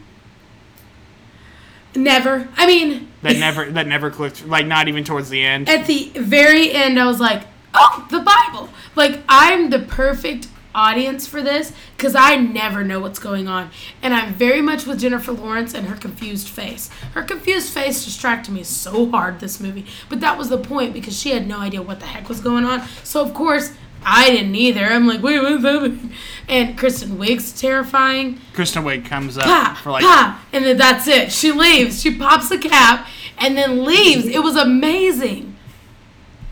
[1.95, 2.49] never.
[2.57, 4.47] I mean, That never that never clicked.
[4.47, 5.69] Like, not even towards the end.
[5.69, 8.69] at the very end, I was like, oh, the Bible.
[8.95, 13.71] Like, I'm the perfect audience for this because I never know what's going on.
[14.03, 16.89] And I'm very much with Jennifer Lawrence and her confused face.
[17.15, 19.87] Her confused face distracted me so hard this movie.
[20.09, 22.65] But that was the point because she had no idea what the heck was going
[22.65, 22.87] on.
[23.03, 23.73] So, of course,
[24.05, 24.85] I didn't either.
[24.85, 26.13] I'm like, wait, what's happening?
[26.49, 28.41] And Kristen Wiig's terrifying.
[28.55, 31.31] Kristen Wiig comes up Pa, for like pa, and then that's it.
[31.31, 32.01] She leaves.
[32.01, 33.07] She pops the cap
[33.37, 34.27] and then leaves.
[34.27, 35.57] It was amazing.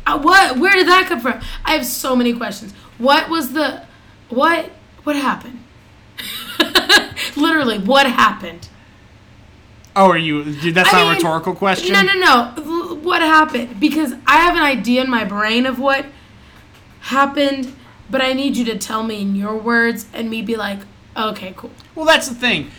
[0.07, 0.59] Uh, what?
[0.59, 1.41] Where did that come from?
[1.65, 2.73] I have so many questions.
[2.99, 3.85] What was the?
[4.29, 4.71] What?
[5.05, 5.63] What happened?
[7.37, 8.69] Literally, what happened?
[9.95, 10.45] Oh, are you?
[10.45, 11.95] That's I not a rhetorical question.
[11.95, 12.97] No, no, no.
[12.97, 13.81] What happened?
[13.81, 16.05] Because I have an idea in my brain of what
[17.07, 17.75] happened,
[18.11, 20.81] but I need you to tell me in your words and me be like,
[21.17, 21.71] okay, cool.
[21.95, 22.71] Well, that's the thing.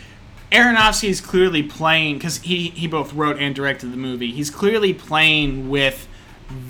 [0.52, 4.32] Aronofsky is clearly playing because he he both wrote and directed the movie.
[4.32, 6.08] He's clearly playing with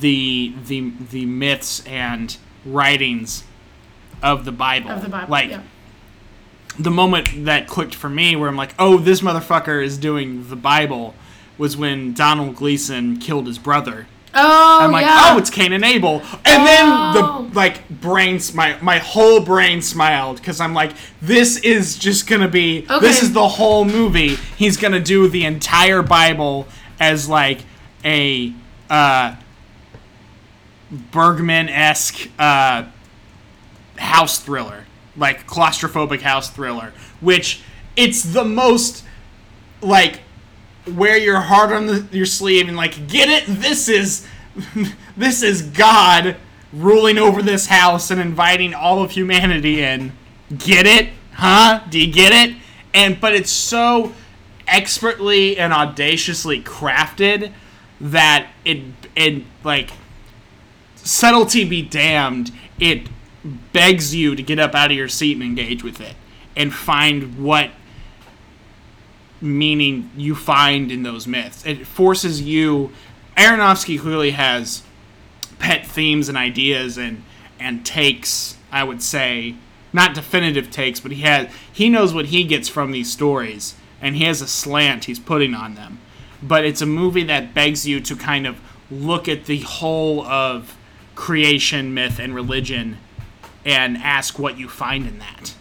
[0.01, 3.45] the the the myths and writings
[4.23, 4.91] of the Bible.
[4.91, 5.31] Of the Bible.
[5.31, 5.63] Like yeah.
[6.79, 10.57] the moment that clicked for me, where I'm like, oh, this motherfucker is doing the
[10.57, 11.15] Bible,
[11.57, 14.07] was when Donald Gleeson killed his brother.
[14.35, 15.31] Oh, I'm like, yeah.
[15.33, 17.13] oh, it's Cain and Abel, and then Oh.
[17.49, 22.47] the like brains, my my whole brain smiled because I'm like, this is just gonna
[22.49, 24.37] be, this is the whole movie.
[24.57, 26.69] He's gonna do the entire Bible
[27.01, 27.61] as like
[28.05, 28.53] a
[28.91, 29.37] uh,
[30.91, 32.85] Bergman esque uh,
[33.97, 34.85] house thriller,
[35.17, 37.61] like claustrophobic house thriller, which
[37.97, 39.05] it's the most
[39.83, 40.21] like
[40.97, 43.45] wear your heart on the, your sleeve and like get it?
[43.47, 44.27] This is
[45.17, 46.37] this is god
[46.73, 50.13] ruling over this house and inviting all of humanity in.
[50.57, 51.11] Get it?
[51.33, 51.83] Huh?
[51.89, 52.57] Do you get it?
[52.95, 54.13] And but it's so
[54.67, 57.53] expertly and audaciously crafted
[58.01, 58.83] that it
[59.17, 59.91] it like
[60.97, 63.09] subtlety be damned it
[63.73, 66.15] begs you to get up out of your seat and engage with it
[66.57, 67.71] and find what
[69.41, 71.65] meaning you find in those myths.
[71.67, 72.93] It forces you.
[73.37, 74.83] Aronofsky clearly has
[75.59, 77.23] pet themes and ideas and
[77.59, 78.57] and takes.
[78.71, 79.55] I would say
[79.93, 84.17] not definitive takes, but he has he knows what he gets from these stories, and
[84.17, 86.01] he has a slant he's putting on them.
[86.43, 90.77] But it's a movie that begs you to kind of look at the whole of
[91.15, 92.99] creation, myth, and religion,
[93.65, 95.55] and ask what you find in that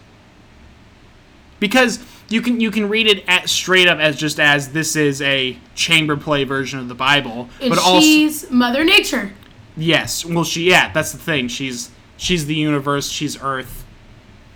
[1.60, 1.98] because
[2.28, 5.58] you can you can read it at, straight up as just as this is a
[5.74, 9.32] chamber play version of the Bible, And but also she's Mother Nature.
[9.76, 13.84] yes, well she yeah that's the thing she's she's the universe she's Earth,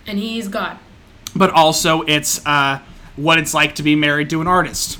[0.06, 0.78] And he's God.
[1.34, 2.80] but also it's uh,
[3.16, 4.98] what it's like to be married to an artist.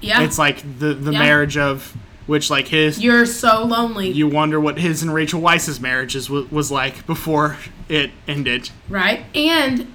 [0.00, 0.22] Yeah.
[0.22, 1.18] It's like the the Yeah.
[1.18, 1.96] marriage of
[2.26, 4.10] which like his You're so lonely.
[4.10, 7.56] you wonder what his and Rachel Weisz's marriages was, was like before
[7.88, 9.24] it ended, right?
[9.34, 9.92] And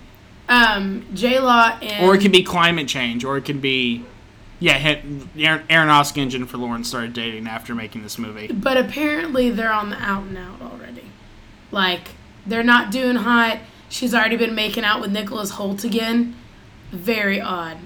[0.49, 2.05] um, J Law and.
[2.05, 4.05] or it can be climate change, or it can be.
[4.59, 5.03] Yeah, hit,
[5.37, 8.47] Aaron, Aronofsky and Jennifer Lawrence started dating after making this movie.
[8.47, 11.03] But apparently they're on the out and out already.
[11.69, 12.09] Like,
[12.45, 13.59] they're not doing hot.
[13.89, 16.35] She's already been making out with Nicholas Hoult again.
[16.91, 17.77] Very odd.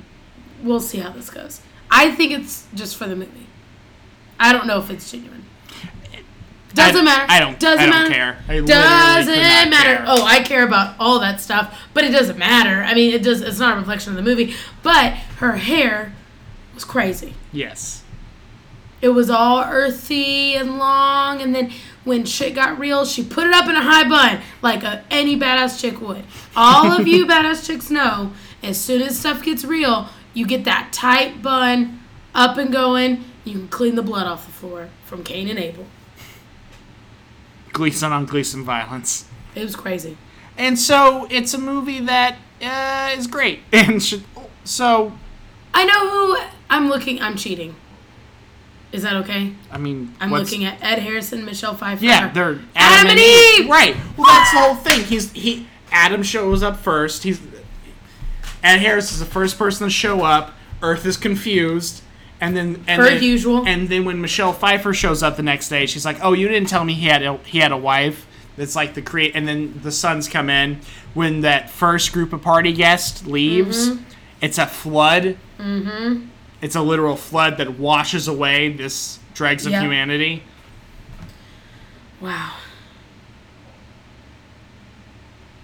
[0.62, 1.62] We'll see how this goes.
[1.90, 3.48] I think it's just for the movie.
[4.40, 5.46] I don't know if it's genuine.
[6.74, 7.26] Doesn't I- matter.
[7.30, 8.14] I don't- Doesn't I don't matter.
[8.14, 8.38] care.
[8.50, 9.96] I doesn't matter.
[9.98, 10.04] care.
[10.08, 12.84] Oh, I care about all that stuff, but it doesn't matter.
[12.84, 13.42] I mean, it does.
[13.42, 14.54] It's not a reflection of the movie.
[14.84, 16.14] But her hair
[16.76, 17.34] was crazy.
[17.52, 18.04] Yes.
[19.02, 21.72] It was all earthy and long, and then
[22.04, 25.38] when shit got real, she put it up in a high bun like a, any
[25.40, 26.24] badass chick would.
[26.56, 30.90] All of you badass chicks know, as soon as stuff gets real, you get that
[30.92, 32.02] tight bun
[32.34, 33.24] up and going.
[33.44, 35.86] You can clean the blood off the floor from Cain and Abel.
[37.74, 39.26] Gleeson on Gleeson violence.
[39.56, 40.18] It was crazy.
[40.58, 43.62] And so it's a movie that uh, is great.
[43.74, 44.24] And should,
[44.64, 45.14] so,
[45.74, 47.22] I know who I'm looking.
[47.22, 47.76] I'm cheating.
[48.92, 49.54] Is that okay?
[49.70, 52.06] I mean, I'm looking at Ed Harrison, Michelle Pfeiffer.
[52.06, 53.70] Yeah, they're Adam and Eve!
[53.70, 53.96] Right.
[54.16, 55.04] Well, that's the whole thing.
[55.04, 55.68] He's he.
[55.92, 57.24] Adam shows up first.
[57.24, 57.42] He's
[58.64, 60.54] Ed Harris is the first person to show up.
[60.82, 62.02] Earth is confused,
[62.40, 63.66] and then and Per then, usual.
[63.68, 66.70] And then when Michelle Pfeiffer shows up the next day, she's like, "Oh, you didn't
[66.70, 68.26] tell me he had a, he had a wife."
[68.58, 70.80] That's like the create, and then the sons come in
[71.14, 73.90] when that first group of party guests leaves.
[73.90, 74.04] Mm-hmm.
[74.42, 75.38] It's a flood.
[75.60, 76.26] Mm-hmm.
[76.62, 79.82] It's a literal flood that washes away this dregs of Yeah.
[79.82, 80.44] humanity.
[82.20, 82.54] Wow.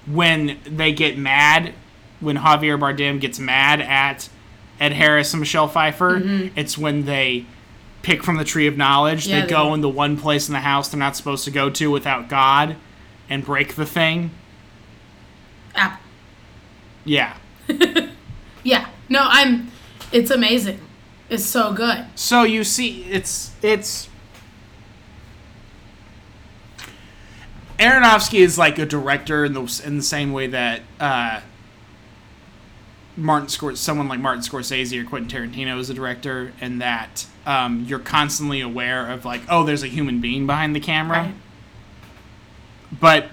[0.05, 1.73] when they get mad,
[2.19, 4.27] when Javier Bardem gets mad at
[4.83, 6.21] Ed Harris and Michelle Pfeiffer,
[6.55, 7.45] it's when they
[8.01, 9.23] pick from the tree of knowledge.
[9.23, 9.29] Mm-hmm.
[9.29, 9.73] Yeah, they they go do.
[9.75, 12.75] in the one place in the house they're not supposed to go to without God
[13.29, 14.31] and break the thing.
[15.73, 15.99] Apple.
[17.05, 17.37] Yeah.
[18.63, 18.87] Yeah.
[19.09, 19.69] No, I'm.
[20.13, 20.79] It's amazing.
[21.29, 22.05] It's so good.
[22.15, 24.07] So you see, it's it's.
[27.77, 31.41] Aronofsky is like a director in the in the same way that uh,
[33.15, 37.85] Martin Scor- someone like Martin Scorsese or Quentin Tarantino is a director, and that um,
[37.87, 41.19] you're constantly aware of like, oh, there's a human being behind the camera.
[41.19, 41.35] Right.
[42.99, 43.25] But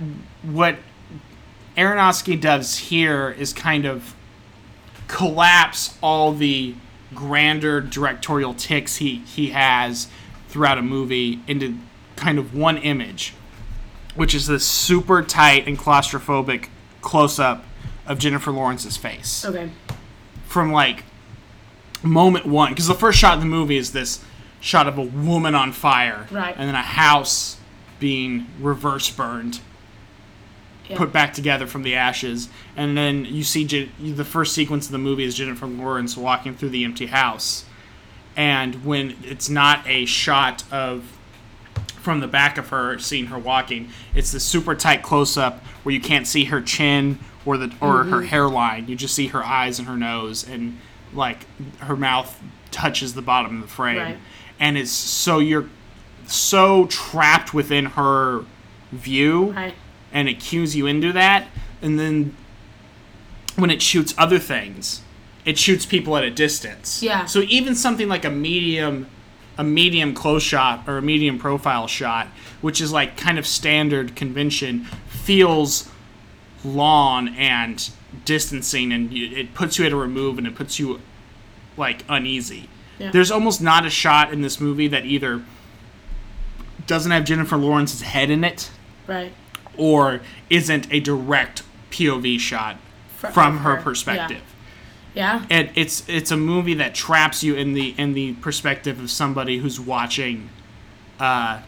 [0.43, 0.77] what
[1.77, 4.15] Aronofsky does here is kind of
[5.09, 6.75] collapse all the
[7.15, 10.09] grander directorial ticks he, he has
[10.49, 11.77] throughout a movie into
[12.17, 13.35] kind of one image,
[14.15, 16.69] which is this super tight and claustrophobic
[17.01, 17.65] close up
[18.11, 19.71] of Jennifer Lawrence's face Okay.
[20.47, 21.05] from like
[22.03, 24.23] moment one because the first shot of the movie is this
[24.61, 26.55] shot of a woman on fire Right.
[26.59, 27.57] and then a house
[27.99, 29.61] being reverse burned
[30.89, 30.97] Yeah.
[30.97, 34.93] put back together from the ashes and then you see Je- the first sequence of
[34.93, 37.65] the movie is jennifer lawrence walking through the empty house
[38.37, 41.05] and when it's not a shot of
[42.01, 45.95] from the back of her seeing her walking it's the super tight close up where
[45.95, 48.27] you can't see her chin or the or her mm-hmm.
[48.27, 50.79] hairline you just see her eyes and her nose and
[51.13, 51.47] like
[51.81, 54.19] her mouth touches the bottom of the frame Right.
[54.59, 55.69] and it's so you're
[56.27, 58.45] so trapped within her
[58.93, 59.75] view Right.
[60.13, 61.49] and it cues you into that
[61.83, 62.37] and then
[63.57, 65.03] when it shoots other things
[65.45, 67.25] it shoots people at a distance Yeah.
[67.25, 69.09] so even something like a medium
[69.59, 72.29] a medium close shot or a medium profile shot
[72.61, 75.90] which is like kind of standard convention feels
[76.65, 77.91] long and
[78.25, 81.01] distancing and it puts you at a remove and it puts you
[81.77, 83.11] like uneasy Yeah.
[83.13, 85.43] there's almost not a shot in this movie that either
[86.87, 88.71] doesn't have jennifer lawrence's head in it
[89.07, 89.33] Right.
[89.77, 92.77] or isn't a direct POV shot
[93.17, 94.43] Fr- from her her, perspective.
[95.15, 95.45] Yeah.
[95.51, 99.59] And it's it's a movie that traps you in the in the perspective of somebody
[99.59, 100.49] who's watching
[101.19, 101.63] uh,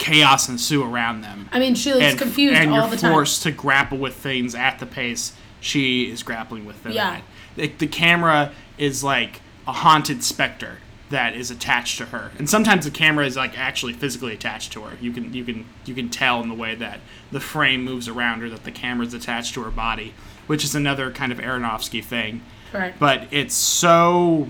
[0.00, 1.48] chaos ensue around them.
[1.52, 3.12] I mean, she looks and, confused and all you're the time.
[3.12, 7.10] forced to grapple with things at the pace she is grappling with them Yeah.
[7.10, 7.22] at.
[7.54, 10.78] The, the camera is like a haunted specter
[11.10, 14.82] that is attached to her, and sometimes the camera is like actually physically attached to
[14.82, 14.96] her.
[15.00, 18.40] You can you can you can tell in the way that the frame moves around
[18.40, 20.14] her that the camera is attached to her body,
[20.46, 22.42] which is another kind of Aronofsky thing
[22.72, 22.94] Right.
[22.98, 24.48] but it's so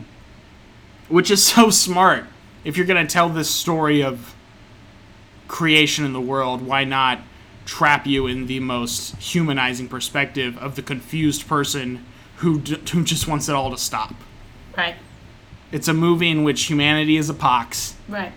[1.08, 2.26] which is so smart
[2.62, 4.34] if you're going to tell this story of
[5.50, 7.18] creation in the world why not
[7.66, 12.04] trap you in the most humanizing perspective of the confused person
[12.36, 14.14] who, d- who just wants it all to stop
[14.78, 14.94] right.
[15.72, 18.32] it's a movie in which humanity is a pox Right.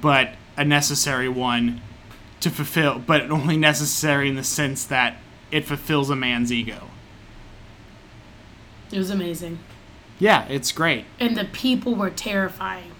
[0.00, 1.80] but a necessary one
[2.40, 5.16] to fulfill but only necessary in the sense that
[5.52, 6.90] it fulfills a man's ego
[8.92, 9.60] It was amazing.
[10.18, 12.90] yeah it's great And the people were terrifying.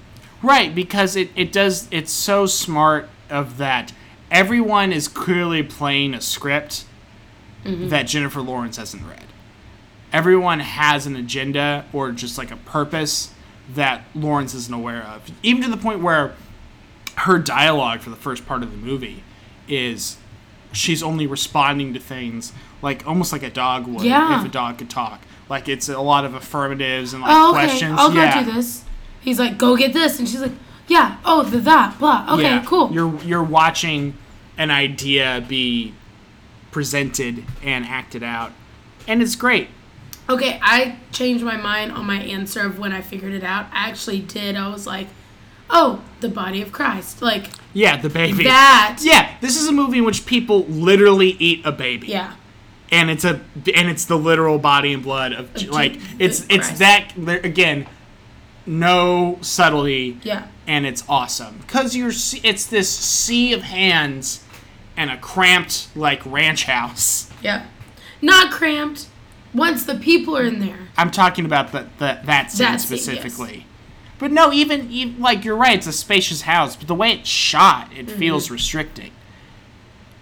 [0.43, 3.93] Right, because it, it does it's so smart of that
[4.31, 6.85] everyone is clearly playing a script
[7.65, 7.89] mm-hmm.
[7.89, 9.25] that Jennifer Lawrence hasn't read.
[10.13, 13.33] Everyone has an agenda or just like a purpose
[13.75, 15.31] that Lawrence isn't aware of.
[15.43, 16.35] Even to the point where
[17.19, 19.23] her dialogue for the first part of the movie
[19.69, 20.19] is
[20.73, 22.53] she's only responding to things
[22.83, 24.41] like almost like a dog would Yeah.
[24.41, 25.23] if a dog could talk.
[25.49, 27.67] Like it's a lot of affirmatives and like Oh, okay.
[27.67, 27.99] questions.
[27.99, 28.43] I'll go yeah.
[28.45, 28.85] do this.
[29.21, 30.19] He's like, go get this.
[30.19, 30.53] And she's like,
[30.89, 31.17] Yeah.
[31.25, 32.27] Oh, the that blah.
[32.35, 32.65] Okay, Yeah.
[32.65, 32.91] cool.
[32.93, 34.15] You're you're watching
[34.59, 35.95] an idea be
[36.71, 38.53] presented and acted out,
[39.07, 39.69] and it's great.
[40.29, 43.67] Okay, I changed my mind on my answer of when I figured it out.
[43.73, 44.57] I actually did.
[44.57, 45.09] I was like,
[45.69, 47.21] oh, the body of Christ.
[47.21, 48.45] Like, Yeah, the baby.
[48.45, 52.07] That- Yeah, this is a movie in which people literally eat a baby.
[52.09, 52.33] yeah.
[52.91, 53.41] and it's a
[53.75, 56.79] and it's the literal body and blood of Of like it's it's Christ.
[56.79, 57.13] that
[57.45, 57.87] again
[58.67, 60.47] no subtlety Yeah.
[60.67, 62.11] And it's awesome because you're
[62.43, 64.43] it's this sea of hands
[64.97, 67.67] and a cramped like ranch house Yeah.
[68.23, 69.09] Not cramped.
[69.53, 70.79] Once the people are in there.
[70.97, 73.05] i'm talking about the, the that scene That scene, yes.
[73.05, 73.67] specifically
[74.19, 77.29] but no even, even like you're right it's a spacious house but the way it's
[77.29, 78.19] shot it Mm-hmm.
[78.19, 79.11] feels restricting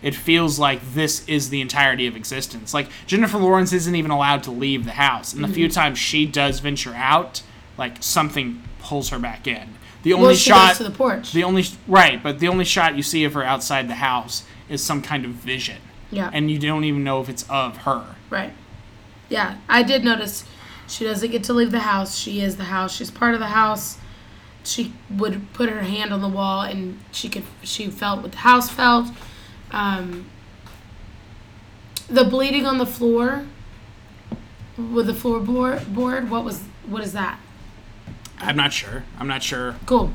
[0.03, 2.74] it feels like this is the entirety of existence.
[2.74, 5.74] Like Jennifer Lawrence isn't even allowed to leave the house, and the few Mm-hmm.
[5.74, 7.43] times she does venture out,
[7.78, 9.74] like something pulls her back in.
[10.03, 11.32] The only Well, she shot, goes to the porch.
[11.32, 14.82] the only right, but the only shot you see of her outside the house is
[14.82, 15.78] some kind of vision,
[16.11, 16.30] yeah.
[16.32, 18.16] and you don't even know if it's of her.
[18.28, 18.53] Right.
[19.28, 20.44] Yeah, I did notice
[20.88, 22.18] she doesn't get to leave the house.
[22.18, 22.94] She is the house.
[22.94, 23.98] She's part of the house.
[24.64, 28.38] She would put her hand on the wall and she could she felt what the
[28.38, 29.09] house felt.
[29.70, 30.26] Um,
[32.09, 33.46] the bleeding on the floor
[34.76, 37.38] with the floorboard board, what was what is that?
[38.43, 39.05] I'm not sure.
[39.18, 39.76] I'm not sure.
[39.86, 40.12] Cool.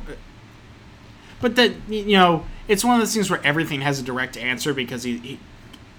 [1.39, 4.73] But that you know, it's one of those things where everything has a direct answer
[4.73, 5.39] because he, he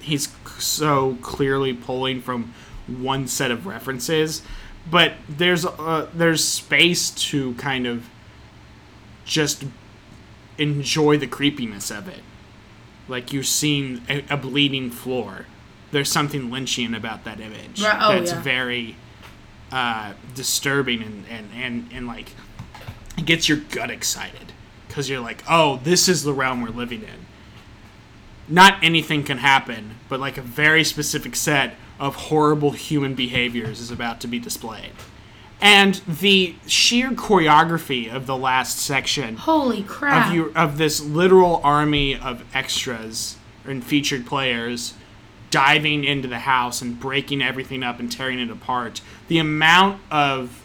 [0.01, 2.55] he's so clearly pulling from
[2.87, 4.43] one set of references.
[4.91, 8.09] But there's uh, there's space to kind of
[9.25, 9.65] just
[10.57, 12.21] enjoy the creepiness of it.
[13.07, 15.47] Like you've seen a, a bleeding floor.
[15.91, 18.43] There's something Lynchian about that image Right, oh, that's yeah.
[18.43, 18.97] very
[19.73, 22.33] uh, disturbing and, and, and, and like
[23.17, 24.53] it gets your gut excited
[24.87, 27.27] because you're like, oh, this is the realm we're living in.
[28.49, 33.91] Not anything can happen, but like a very specific set of horrible human behaviors is
[33.91, 34.93] about to be displayed.
[35.61, 40.29] And the sheer choreography of the last section Holy crap.
[40.29, 44.95] of you of this literal army of extras and featured players
[45.51, 49.01] diving into the house and breaking everything up and tearing it apart.
[49.29, 50.63] The amount of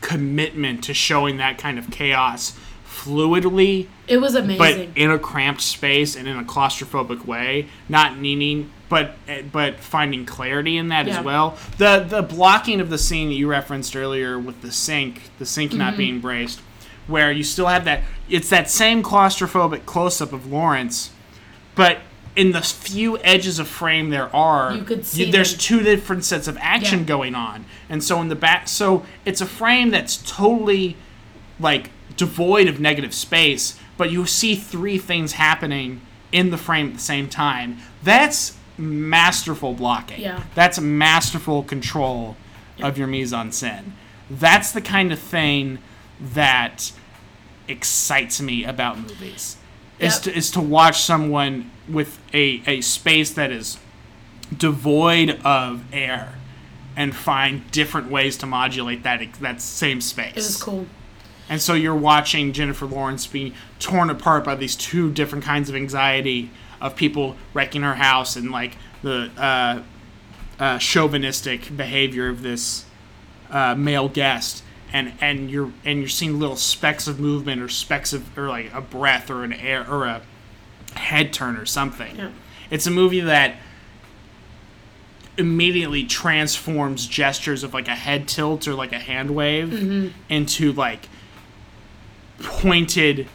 [0.00, 4.58] commitment to showing that kind of chaos fluidly it was amazing.
[4.58, 9.14] but in a cramped space and in a claustrophobic way, not needing but
[9.50, 11.18] but finding clarity in that Yeah.
[11.18, 11.56] as well.
[11.78, 15.70] The the blocking of the scene that you referenced earlier with the sink, the sink
[15.70, 15.78] Mm-hmm.
[15.78, 16.60] not being braced,
[17.06, 21.10] where you still have that it's that same claustrophobic close up of Lawrence,
[21.74, 21.98] but
[22.34, 25.58] in the few edges of frame there are, You could see there's them.
[25.60, 27.04] two different sets of action Yeah.
[27.06, 30.96] going on, and so in the back, so it's a frame that's totally
[31.60, 36.00] like devoid of negative space, but you see three things happening
[36.32, 37.78] in the frame at the same time.
[38.02, 40.20] That's masterful blocking.
[40.20, 40.42] Yeah.
[40.54, 42.36] That's masterful control
[42.80, 43.92] of your mise en scène.
[44.30, 45.78] That's the kind of thing
[46.18, 46.92] that
[47.68, 49.56] excites me about movies.
[49.98, 53.78] Is to is to watch someone with a, a space that is
[54.56, 56.34] devoid of air
[56.96, 60.32] and find different ways to modulate that that same space.
[60.32, 60.86] it was cool.
[61.48, 65.74] And so you're watching Jennifer Lawrence being torn apart by these two different kinds of
[65.74, 69.82] anxiety of people wrecking her house and like the uh,
[70.58, 72.84] uh, chauvinistic behavior of this
[73.50, 74.62] uh, male guest.
[74.94, 78.72] And, and you're and you're seeing little specks of movement or specks of or like
[78.74, 80.20] a breath or an air or a
[80.94, 82.16] head turn or something.
[82.16, 82.30] Yeah.
[82.70, 83.56] It's a movie that
[85.36, 90.08] immediately transforms gestures of like a head tilt or like a hand wave mm-hmm.
[90.28, 91.08] into like
[92.42, 93.26] pointed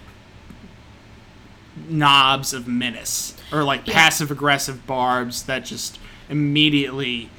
[1.89, 3.93] knobs of menace or like Yeah.
[3.93, 5.99] passive aggressive barbs that just
[6.29, 7.29] immediately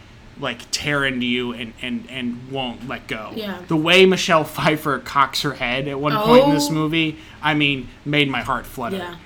[0.41, 3.33] like tear into you and, and, and won't let go.
[3.35, 3.59] Yeah.
[3.67, 6.73] The way Michelle Pfeiffer cocks her head at one point in this Oh.
[6.75, 8.99] movie, I mean, made my heart flutter.
[8.99, 9.17] Yeah.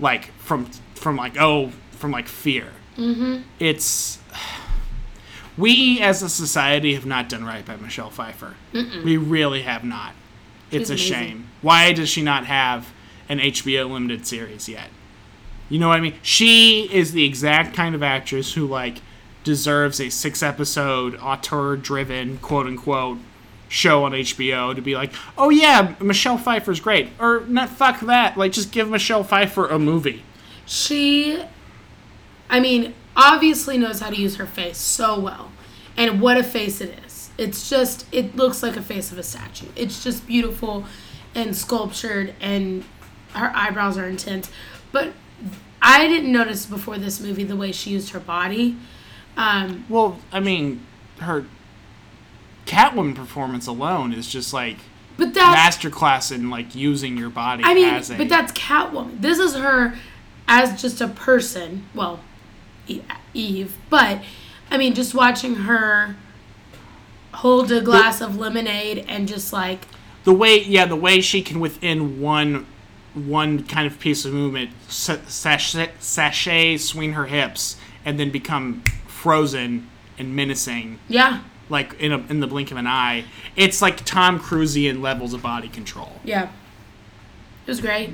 [0.00, 2.68] Like from from like oh from like fear.
[2.96, 3.42] Mm-hmm.
[3.58, 4.18] It's
[5.56, 8.54] we as a society have not done right by Michelle Pfeiffer.
[8.72, 10.14] We really have not.
[10.70, 11.28] It's She's a amazing.
[11.28, 11.48] shame.
[11.62, 12.92] Why does she not have
[13.28, 14.88] an HBO limited series yet?
[15.68, 16.14] You know what I mean?
[16.22, 19.02] She is the exact kind of actress who like
[19.44, 23.18] deserves a six episode auteur driven quote unquote
[23.70, 27.08] show on HBO to be like, oh yeah, Michelle Pfeiffer's great.
[27.18, 28.36] Or not fuck that.
[28.36, 30.22] Like just give Michelle Pfeiffer a movie.
[30.66, 31.42] She,
[32.50, 35.52] I mean, obviously knows how to use her face so well.
[35.96, 37.30] And what a face it is.
[37.38, 39.66] It's just, it looks like a face of a statue.
[39.76, 40.84] It's just beautiful.
[41.34, 42.84] and sculptured and
[43.34, 44.50] her eyebrows are intense.
[44.90, 45.12] But
[45.80, 48.76] I didn't notice before this movie the way she used her body.
[49.36, 50.84] Um, Well, I mean,
[51.20, 51.46] her
[52.70, 54.76] Catwoman performance alone is just like
[55.16, 58.16] but that's masterclass in like using your body I mean, as a.
[58.16, 59.20] but that's Catwoman.
[59.20, 59.94] This is her
[60.46, 61.86] as just a person.
[61.94, 62.20] Well,
[63.34, 64.22] Eve, but
[64.70, 66.14] I mean, just watching her
[67.34, 69.86] hold a glass of lemonade and just like
[70.24, 72.66] the way yeah the way she can within one
[73.14, 78.82] one kind of piece of movement sa- sashay, sashay swing her hips and then become
[79.06, 81.40] frozen and menacing yeah,
[81.70, 83.24] like in a, in the blink of an eye
[83.56, 86.20] it's like tom cruiseian levels of body control.
[86.24, 86.50] Yeah.
[87.66, 88.10] It was great.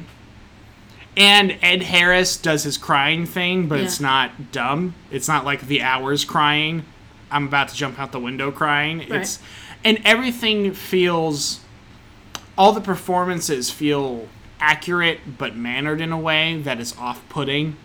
[1.16, 4.94] and ed harris does his crying thing but it's not dumb.
[5.10, 6.84] It's not like the hours crying.
[7.30, 9.00] I'm about to jump out the window crying.
[9.00, 9.38] It's
[9.84, 11.60] and everything feels
[12.58, 14.28] all the performances feel
[14.60, 17.76] accurate but mannered in a way that is off-putting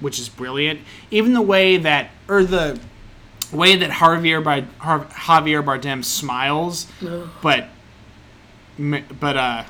[0.00, 0.80] which is brilliant.
[1.10, 2.80] Even the way that or the
[3.52, 6.86] way that Javier, Bard, Har- Javier Bardem smiles
[7.42, 7.68] but
[9.20, 9.64] but uh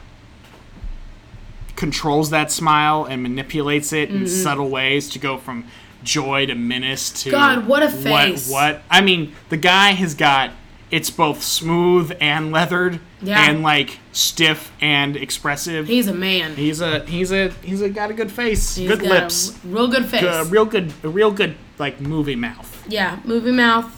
[1.77, 5.65] controls that smile and manipulates it in subtle ways to go from
[6.03, 8.51] joy to menace to God, what a face.
[8.51, 10.51] what, what I mean the guy has got
[10.91, 13.49] it's both smooth and leathered Yeah.
[13.49, 16.57] and like stiff and expressive He's a man.
[16.57, 20.07] he's a he's a he's a got a good face He's good lips real good
[20.07, 20.23] face.
[20.25, 23.97] a real good a real good like movie mouth yeah, movie mouth.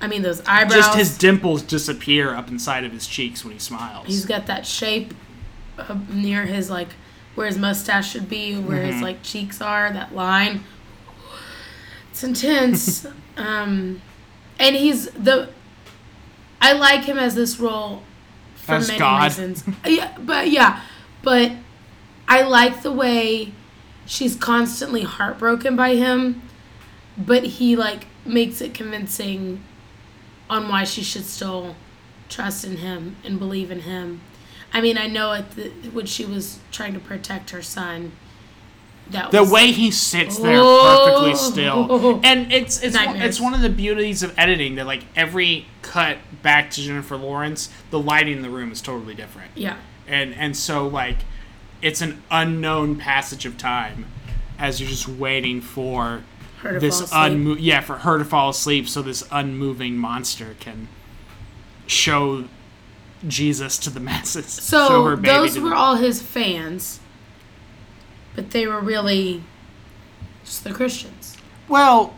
[0.00, 0.74] I mean, those eyebrows.
[0.86, 4.64] just his dimples disappear up inside of his cheeks when he smiles He's got that
[4.66, 5.12] shape
[6.08, 6.88] near his like
[7.34, 8.92] where his mustache should be, where Mm-hmm.
[8.92, 9.92] his like cheeks are.
[9.92, 10.62] That line.
[12.10, 13.06] It's intense.
[13.36, 14.00] um,
[14.58, 15.48] and he's the.
[16.60, 18.02] I like him as this role
[18.54, 19.24] for As many God.
[19.24, 19.64] reasons.
[19.86, 20.80] yeah, but yeah,
[21.22, 21.52] but
[22.28, 23.52] I like the way
[24.06, 26.42] she's constantly heartbroken by him,
[27.16, 29.62] but he like makes it convincing
[30.48, 31.76] on why she should still
[32.28, 34.20] trust in him and believe in him.
[34.72, 38.12] I mean, I know it when she was trying to protect her son,
[39.10, 41.04] that the was, way he sits there Oh.
[41.06, 42.20] perfectly still.
[42.24, 46.18] And it's it's one, it's one of the beauties of editing that like every cut
[46.42, 49.50] back to Jennifer Lawrence the lighting in the room is totally different.
[49.54, 51.18] Yeah, and and so like
[51.82, 54.06] it's an unknown passage of time
[54.58, 56.22] as you're just waiting for
[56.62, 57.38] her to this fall asleep.
[57.38, 60.88] unmo- yeah for her to fall asleep so this unmoving monster can
[61.86, 62.44] show
[63.26, 66.99] Jesus to the masses so her baby those were all his fans,
[68.40, 69.42] but they were really
[70.44, 71.36] just the Christians.
[71.68, 72.14] well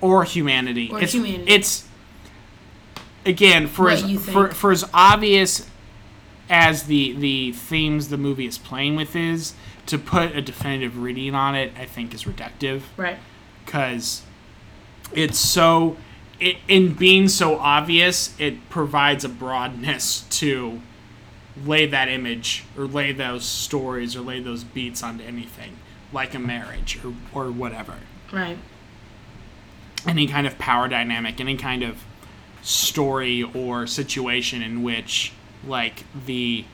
[0.00, 1.44] or humanity Or it's humanity.
[1.52, 1.86] it's
[3.26, 5.68] again for What as for, for as obvious
[6.48, 9.52] as the the themes the movie is playing with is
[9.84, 13.18] to put a definitive reading on it I think is reductive Right.
[13.66, 14.22] because
[15.12, 15.98] it's so
[16.38, 20.80] it, in being so obvious it provides a broadness to
[21.64, 25.76] lay that image or lay those stories or lay those beats onto anything
[26.12, 27.94] like a marriage or, or whatever
[28.32, 28.58] Right.
[30.06, 32.02] any kind of power dynamic any kind of
[32.62, 35.32] story or situation in which
[35.66, 36.64] like the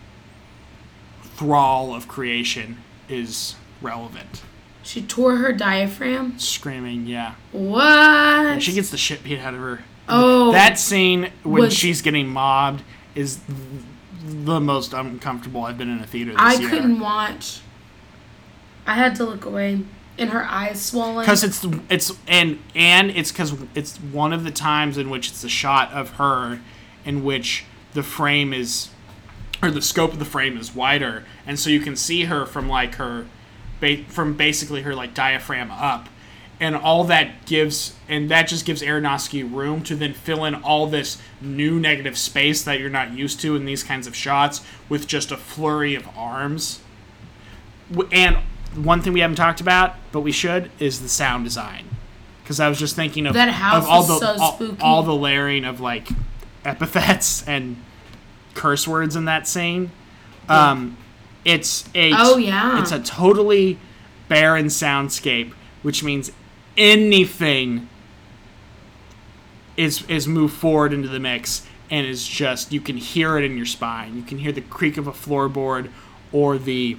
[1.22, 2.78] thrall of creation
[3.08, 4.42] is relevant
[4.82, 6.38] She tore her diaphragm.
[6.38, 7.82] screaming yeah What?
[7.84, 9.80] And She gets the shit beat out of her.
[10.08, 10.52] Oh.
[10.52, 12.82] that scene when Was- she's getting mobbed
[13.14, 13.40] is
[14.26, 16.48] the most uncomfortable I've been in a theater this year.
[16.48, 16.68] I year.
[16.70, 17.60] couldn't watch.
[18.86, 19.80] I had to look away,
[20.18, 21.24] and her eyes swollen.
[21.24, 25.42] because it's it's and and it's because it's one of the times in which it's
[25.44, 26.60] a shot of her
[27.04, 27.64] in which
[27.94, 28.90] the frame is
[29.62, 32.68] or the scope of the frame is wider and so you can see her from
[32.68, 33.26] like her
[33.80, 36.08] ba- from basically her like diaphragm up
[36.58, 40.86] and all that gives and that just gives Aronofsky room to then fill in all
[40.86, 45.06] this new negative space that you're not used to in these kinds of shots with
[45.06, 46.80] just a flurry of arms
[48.12, 48.36] and
[48.74, 51.84] one thing we haven't talked about, but we should, is the sound design.
[52.42, 54.82] Because I was just thinking of That house of all the so all, spooky.
[54.82, 56.08] all the layering of like
[56.64, 57.76] epithets and
[58.54, 59.90] curse words in that scene.
[60.48, 60.96] Um,
[61.44, 62.80] it's a Oh, yeah.
[62.80, 63.78] it's a totally
[64.28, 65.52] barren soundscape,
[65.82, 66.30] which means
[66.76, 67.88] anything
[69.76, 73.56] is is moved forward into the mix and is just you can hear it in
[73.56, 74.16] your spine.
[74.16, 75.90] You can hear the creak of a floorboard
[76.32, 76.96] or the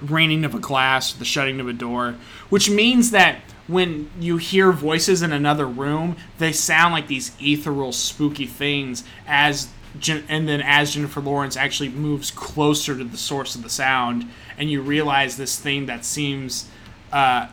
[0.00, 2.16] raining of a glass, the shutting of a door,
[2.48, 7.92] which means that when you hear voices in another room, they sound like these ethereal,
[7.92, 9.68] spooky things as
[10.06, 14.70] and then as Jennifer Lawrence actually moves closer to the source of the sound, and
[14.70, 16.68] you realize this thing that seems
[17.12, 17.48] uh,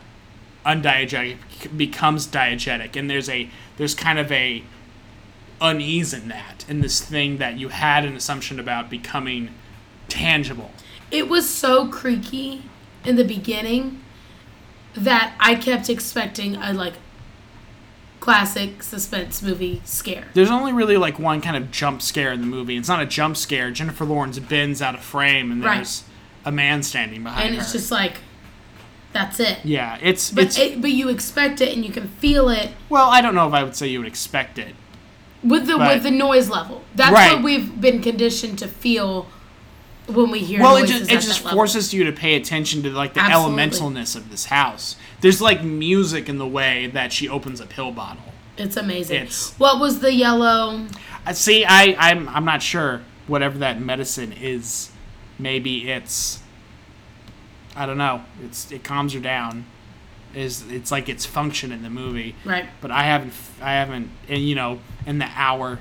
[0.68, 1.38] undiegetic
[1.76, 3.48] becomes diegetic, and there's a
[3.78, 4.62] there's kind of a
[5.60, 9.50] unease in that, in this thing that you had an assumption about becoming
[10.08, 10.70] tangible.
[11.10, 12.62] It was so creaky
[13.04, 14.02] in the beginning
[14.94, 16.94] that I kept expecting a like
[18.20, 20.26] classic suspense movie scare.
[20.34, 22.76] There's only really like one kind of jump scare in the movie.
[22.76, 23.70] It's not a jump scare.
[23.70, 25.76] Jennifer Lawrence bends out of frame, and Right.
[25.76, 26.04] there's
[26.44, 27.46] a man standing behind her.
[27.46, 27.62] And her.
[27.62, 28.18] it's just like
[29.12, 29.58] that's it.
[29.64, 33.08] yeah, it's But it's it, but you expect it and you can feel it well,
[33.08, 34.74] I don't know if I would say you would expect it.
[35.42, 35.94] with the Right.
[35.94, 36.82] with the noise level.
[36.94, 37.34] That's Right.
[37.34, 39.26] what we've been conditioned to feel
[40.06, 41.58] when we hear Well, it just it just that level.
[41.58, 43.62] forces you to pay attention to like the Absolutely.
[43.62, 44.96] elementalness of this house.
[45.20, 48.32] There's like music in the way that she opens a pill bottle.
[48.56, 49.16] It's amazing.
[49.16, 50.86] It's- what was the yellow?
[51.26, 54.90] Uh, See, I I'm I'm not sure whatever that medicine is.
[55.38, 56.40] Maybe it's
[57.78, 58.22] I don't know.
[58.44, 59.64] It's it calms her down.
[60.34, 62.34] Is it's like its function in the movie.
[62.44, 62.66] Right.
[62.80, 65.78] But I haven't I haven't and you know in the hour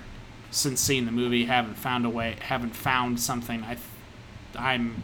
[0.51, 3.77] since seeing the movie haven't found a way haven't found something I
[4.55, 5.03] I'm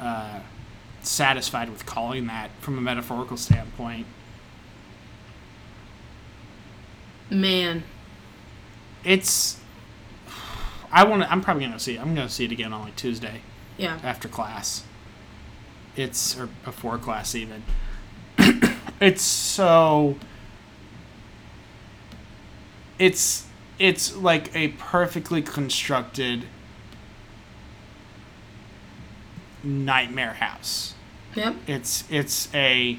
[0.00, 0.40] uh,
[1.00, 4.06] satisfied with calling that from a metaphorical standpoint.
[7.30, 7.82] Man,
[9.04, 9.58] It's
[10.92, 12.00] I want to I'm probably going to see it.
[12.00, 13.40] I'm going to see it again on like Tuesday.
[13.78, 13.98] yeah.
[14.02, 14.82] after class.
[15.96, 17.62] It's or before class even.
[19.00, 20.16] it's so
[22.98, 23.46] it's
[23.78, 26.44] it's like a perfectly constructed
[29.62, 30.94] nightmare house.
[31.34, 31.56] Yep.
[31.66, 32.98] It's it's a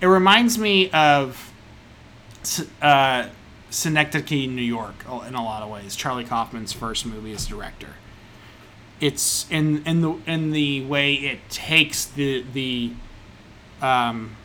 [0.00, 1.52] it reminds me of
[2.80, 3.28] uh,
[3.70, 5.96] Synecdoche, New York, in a lot of ways.
[5.96, 7.94] Charlie Kaufman's first movie as director.
[9.02, 12.92] It's in in the in the way it takes the the
[13.82, 14.36] um,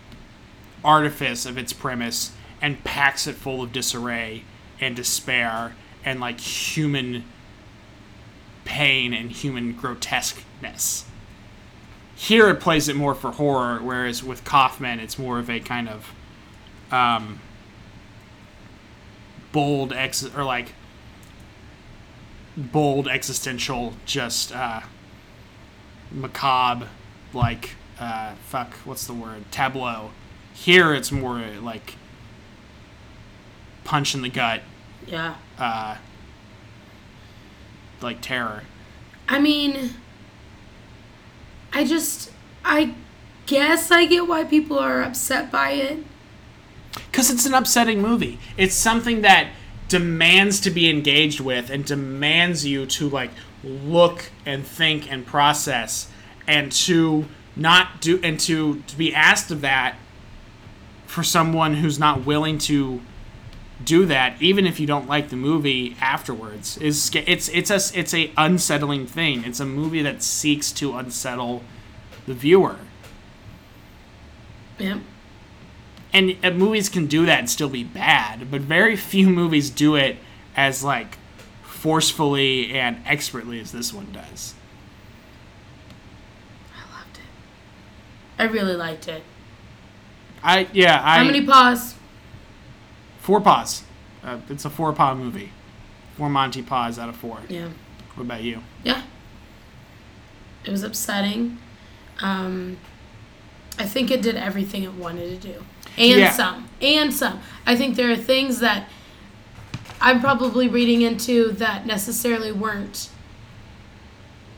[0.84, 4.44] artifice of its premise and packs it full of disarray
[4.82, 7.24] and despair and like human
[8.66, 11.06] pain and human grotesqueness.
[12.16, 15.88] Here it plays it more for horror, whereas with Kaufman it's more of a kind
[15.88, 16.14] of
[16.92, 17.40] um,
[19.52, 20.74] bold ex or like
[22.58, 24.82] bold existential, just uh,
[26.12, 26.88] macabre,
[27.34, 29.46] like uh, fuck, what's the word?
[29.52, 30.12] Tableau.
[30.54, 31.96] Here it's more like
[33.84, 34.62] punch in the gut,
[35.06, 35.36] Yeah.
[35.58, 35.98] uh,
[38.02, 38.64] like terror.
[39.30, 39.92] I mean,
[41.74, 42.32] I just,
[42.66, 42.96] I
[43.46, 46.00] guess I get why people are upset by it.
[47.12, 48.40] because it's an upsetting movie.
[48.58, 49.50] It's something that
[49.88, 53.32] demands to be engaged with and demands you to like
[53.64, 56.10] look and think and process
[56.46, 57.26] and to
[57.56, 59.96] not do and to to be asked of that
[61.06, 63.02] for someone who's not willing to
[63.84, 68.14] do that even if you don't like the movie afterwards is it's it's a it's
[68.14, 71.62] a unsettling thing it's a movie that seeks to unsettle
[72.26, 72.78] the viewer
[74.80, 75.00] Yep.
[76.18, 79.96] And uh, movies can do that and still be bad, but very few movies do
[79.96, 80.18] it
[80.56, 81.18] as like
[81.64, 84.56] forcefully and expertly as this one does.
[86.76, 88.42] I loved it.
[88.42, 89.24] I really liked it.
[90.44, 91.96] I yeah, I How many paws?
[93.20, 93.84] four paws.
[94.24, 95.52] Uh, it's a four paw movie.
[96.18, 97.40] Four Monty paws out of four.
[97.48, 97.70] Yeah.
[98.16, 98.64] What about you?
[98.84, 99.04] Yeah.
[100.66, 101.60] It was upsetting.
[102.20, 102.78] Um,
[103.78, 105.64] I think it did everything it wanted to do.
[105.98, 106.32] And Yeah.
[106.32, 106.68] some.
[106.82, 107.40] And some.
[107.66, 108.88] I think there are things that
[110.00, 113.10] I'm probably reading into that necessarily weren't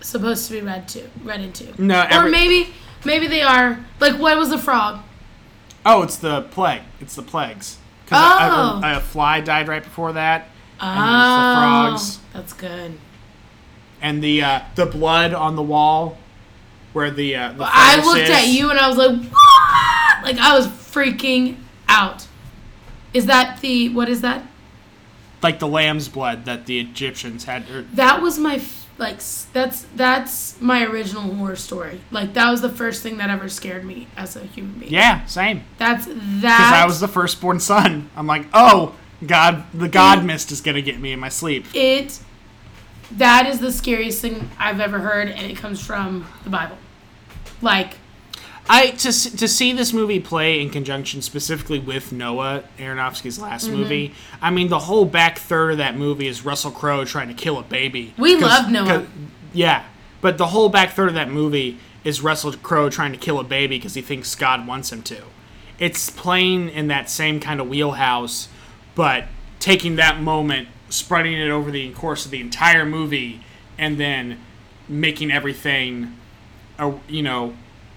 [0.01, 1.81] supposed to be read to read into.
[1.81, 2.73] No, or maybe
[3.05, 3.79] maybe they are.
[3.99, 4.99] Like what was the frog?
[5.85, 6.81] Oh, it's the plague.
[6.99, 7.77] It's the plagues.
[8.11, 8.81] Oh.
[8.83, 10.49] a, a, a fly died right before that.
[10.81, 12.17] And it the frogs.
[12.17, 12.97] Oh, That's good.
[14.01, 16.17] And the uh, the blood on the wall
[16.93, 18.29] where the uh, the I looked is.
[18.29, 19.19] at you and I was like,
[20.23, 21.57] Like I was freaking
[21.87, 22.27] out.
[23.13, 24.43] Is that the what is that?
[25.41, 27.69] like the lamb's blood that the Egyptians had.
[27.69, 28.61] Or, That was my
[28.97, 29.19] like
[29.53, 32.01] that's that's my original horror story.
[32.11, 34.91] Like that was the first thing that ever scared me as a human being.
[34.91, 35.63] yeah, same.
[35.77, 36.13] That's that.
[36.41, 36.73] Because.
[36.73, 38.09] I was the firstborn son.
[38.17, 38.95] I'm like, oh,
[39.25, 40.25] God, the God Mm.
[40.25, 41.65] mist is gonna get me in my sleep.
[41.73, 42.19] it.
[43.13, 46.77] That is the scariest thing I've ever heard, and it comes from the Bible.
[47.61, 47.95] Like
[48.71, 53.75] I to to see this movie play in conjunction specifically with Noah Aronofsky's last Mm-hmm.
[53.75, 54.13] movie.
[54.41, 57.57] I mean, the whole back third of that movie is Russell Crowe trying to kill
[57.57, 58.13] a baby.
[58.17, 59.07] We love Noah.
[59.53, 59.85] Yeah,
[60.21, 63.43] but the whole back third of that movie is Russell Crowe trying to kill a
[63.43, 65.23] baby because he thinks God wants him to.
[65.79, 68.49] It's playing in that same kind of wheelhouse,
[68.95, 69.25] but
[69.59, 73.43] taking that moment, spreading it over the course of the entire movie,
[73.77, 74.39] and then
[74.87, 76.15] making everything,
[76.77, 77.55] uh, you know,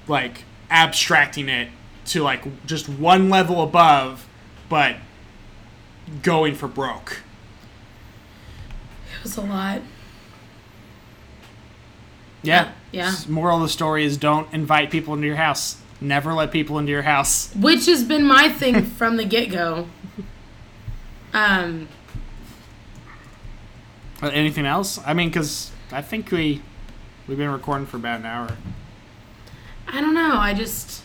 [0.08, 1.68] like abstracting it
[2.06, 4.26] to like just one level above,
[4.68, 4.96] but
[6.22, 7.22] going for broke.
[9.18, 9.82] It was a lot.
[12.42, 12.72] Yeah.
[12.90, 13.14] Yeah.
[13.28, 15.76] Moral of the story is don't invite people into your house.
[16.00, 17.54] Never let people into your house.
[17.54, 19.86] Which has been my thing from the get go.
[21.32, 21.88] Um,
[24.20, 24.98] Uh, Anything else?
[25.06, 26.62] I mean, because I think we
[27.28, 28.56] we've been recording for about an hour.
[29.88, 30.36] I don't know.
[30.36, 31.02] I just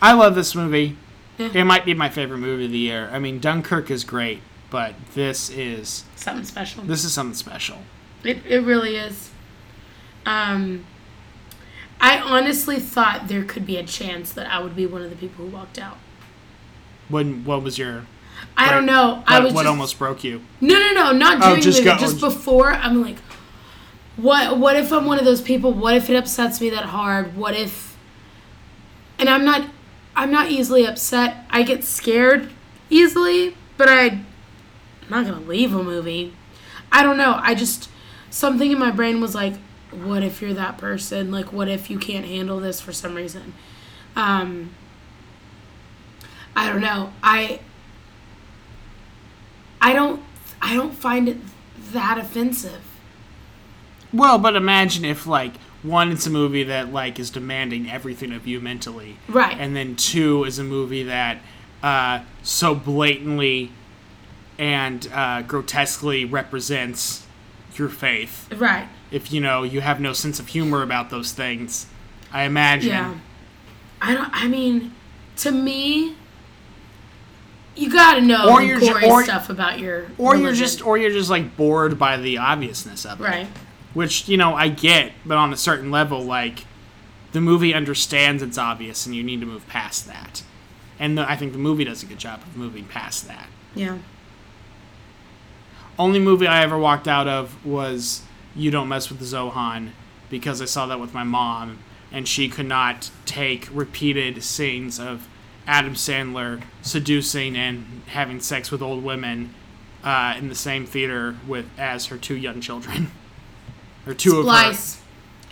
[0.00, 0.96] I love this movie.
[1.38, 1.50] Yeah.
[1.54, 3.08] It might be my favorite movie of the year.
[3.12, 6.82] I mean, Dunkirk is great, but this is something special.
[6.84, 7.78] this is something special.
[8.24, 9.30] It it really is.
[10.26, 10.84] Um,
[12.00, 15.16] I honestly thought there could be a chance that I would be one of the
[15.16, 15.98] people who walked out.
[17.08, 18.04] When what was your
[18.56, 19.22] I don't know.
[19.26, 20.42] I what, was what just, almost broke you?
[20.60, 23.16] No, no, no, not Oh, during just the go- Just before, I'm like,
[24.18, 24.58] what?
[24.58, 25.72] What if I'm one of those people?
[25.72, 27.36] What if it upsets me that hard?
[27.36, 27.96] What if?
[29.18, 29.68] And I'm not,
[30.14, 31.46] I'm not easily upset.
[31.50, 32.50] I get scared
[32.90, 36.34] easily, but I, I'm not gonna leave a movie.
[36.90, 37.38] I don't know.
[37.40, 37.88] I just
[38.28, 39.54] something in my brain was like,
[39.90, 41.30] what if you're that person?
[41.30, 43.54] Like, what if you can't handle this for some reason?
[44.16, 44.74] Um,
[46.56, 47.12] I don't know.
[47.22, 47.60] I
[49.80, 50.22] I don't
[50.60, 51.38] I don't find it
[51.92, 52.82] that offensive.
[54.12, 58.46] Well, but imagine if like one, it's a movie that like is demanding everything of
[58.46, 59.56] you mentally, Right.
[59.58, 61.38] And then two is a movie that
[61.82, 63.70] uh, so blatantly
[64.58, 67.24] and uh, grotesquely represents
[67.76, 68.52] your faith.
[68.52, 68.88] Right.
[69.12, 71.86] If you know you have no sense of humor about those things,
[72.32, 72.90] I imagine.
[72.90, 73.14] Yeah.
[74.00, 74.94] I don't I mean,
[75.38, 76.16] to me
[77.76, 81.12] you gotta know Or you're ju- or- stuff about your Or you're just, or you're
[81.12, 83.24] just like bored by the obviousness of it.
[83.24, 83.46] right.
[83.94, 86.64] Which you know I get, but on a certain level, like
[87.32, 90.42] the movie understands it's obvious, and you need to move past that.
[90.98, 93.48] And the, I think the movie does a good job of moving past that.
[93.74, 93.98] Yeah.
[95.98, 98.22] Only movie I ever walked out of was
[98.54, 99.90] You Don't Mess with the Zohan
[100.30, 101.78] because I saw that with my mom,
[102.10, 105.28] and she could not take repeated scenes of
[105.66, 109.54] Adam Sandler seducing and having sex with old women
[110.02, 113.10] uh, in the same theater with as her two young children.
[114.08, 115.00] or two of Splice.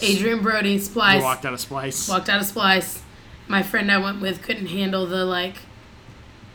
[0.03, 1.23] Adrien Brody, Splice.
[1.23, 2.09] walked out of Splice.
[2.09, 3.03] Walked out of Splice.
[3.49, 5.57] My friend I went with couldn't handle the like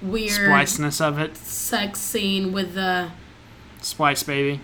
[0.01, 1.37] weird Spliceness of it.
[1.37, 3.11] sex scene with the
[3.81, 4.61] Splice baby.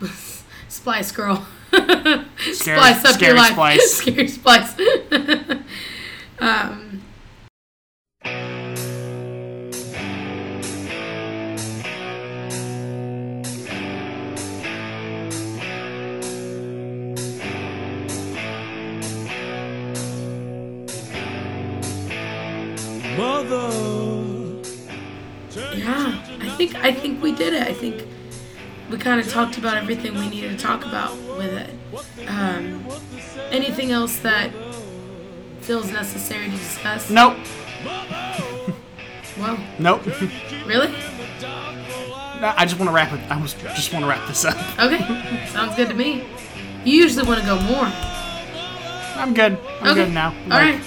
[0.68, 1.46] Splice girl.
[1.70, 2.24] Scary,
[2.54, 3.52] Splice up scary your life.
[3.52, 3.92] Splice.
[3.98, 4.78] Scary Splice.
[6.38, 6.97] um,
[26.58, 27.62] think I think we did it.
[27.66, 28.06] I think
[28.90, 31.70] we kind of talked about everything we needed to talk about with it.
[32.28, 32.84] Um,
[33.50, 34.50] anything else that
[35.60, 37.10] feels necessary to discuss?
[37.10, 37.36] Nope.
[39.38, 40.04] Well, Nope.
[40.66, 40.88] really?
[42.40, 43.20] No, I just want to wrap it.
[43.30, 44.56] I was just want to wrap this up.
[44.78, 46.24] Okay, sounds good to me.
[46.84, 47.84] You usually want to go more.
[49.16, 49.58] I'm good.
[49.80, 50.04] I'm Okay.
[50.04, 50.28] good now.
[50.28, 50.82] All Like, right.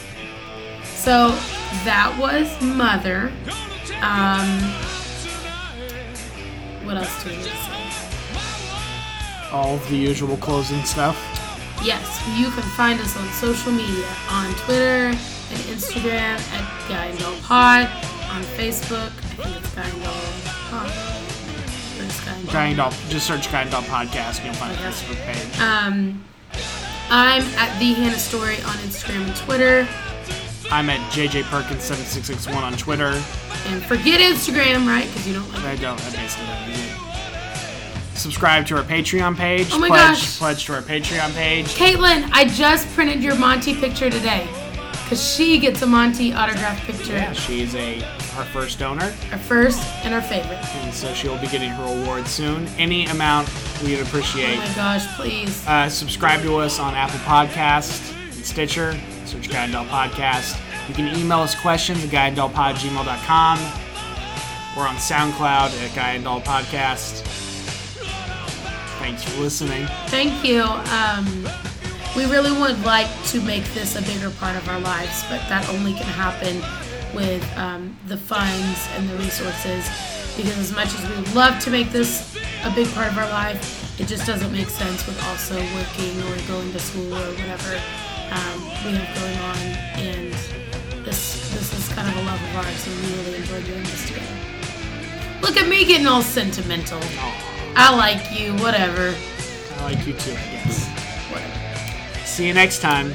[0.86, 1.30] So
[1.86, 3.32] that was Mother.
[4.02, 4.48] Um,
[6.86, 7.78] what else do we need to say?
[9.52, 11.18] All the usual closing stuff.
[11.84, 17.20] Yes, you can find us on social media on Twitter and Instagram at Guy and
[17.20, 17.88] Doll Pod.
[18.32, 20.14] On Facebook, I think it's Guy and Doll
[20.70, 20.92] Pod.
[22.52, 22.92] Guy and Doll.
[23.10, 24.38] Just search Guy and Doll podcast.
[24.38, 24.92] and You'll find the Okay.
[24.92, 25.60] Facebook page.
[25.60, 26.24] Um,
[27.10, 29.88] I'm at the Hannah Story on Instagram and Twitter.
[30.72, 33.22] I'm at JJ Perkins seven six six one on Twitter.
[33.68, 35.06] And forget Instagram, right?
[35.08, 36.00] Because you don't like I don't.
[36.02, 38.18] I basically don't use it.
[38.18, 39.70] Subscribe to our Patreon page.
[39.72, 40.38] Oh my pledge, gosh.
[40.38, 41.68] Pledge to our Patreon page.
[41.76, 44.48] Caitlin, I just printed your Monty picture today.
[45.04, 47.14] Because she gets a Monty autographed picture.
[47.14, 48.02] Yeah, she's a
[48.38, 50.58] our first donor, Our first and our favorite.
[50.76, 52.66] and so she'll be getting her award soon.
[52.78, 53.50] Any amount
[53.84, 54.56] we'd appreciate.
[54.56, 55.68] Oh my gosh, please.
[55.68, 58.98] Uh, subscribe to us on Apple Podcasts and Stitcher.
[59.32, 60.60] Search and Doll Podcast.
[60.90, 63.60] You can email us questions at guyanddollpod@gmail.com.
[64.76, 67.22] We're on SoundCloud at Guy and Doll Podcast.
[69.00, 69.88] Thanks for listening.
[70.08, 70.64] Thank you.
[70.64, 71.48] Um,
[72.14, 75.70] we really would like to make this a bigger part of our lives, but that
[75.70, 76.62] only can happen
[77.16, 79.90] with um, the funds and the resources.
[80.36, 83.98] Because as much as we love to make this a big part of our life,
[83.98, 87.80] it just doesn't make sense with also working or going to school or whatever
[88.32, 89.58] um, we have going on.
[90.00, 90.34] And
[91.06, 94.08] this this is kind of a love of ours, and we really enjoy doing this
[94.08, 94.36] together.
[95.42, 97.00] Look at me getting all sentimental.
[97.76, 99.16] I like you, whatever.
[99.78, 100.88] I like you too, I guess.
[101.32, 102.26] Whatever.
[102.26, 103.14] See you next time.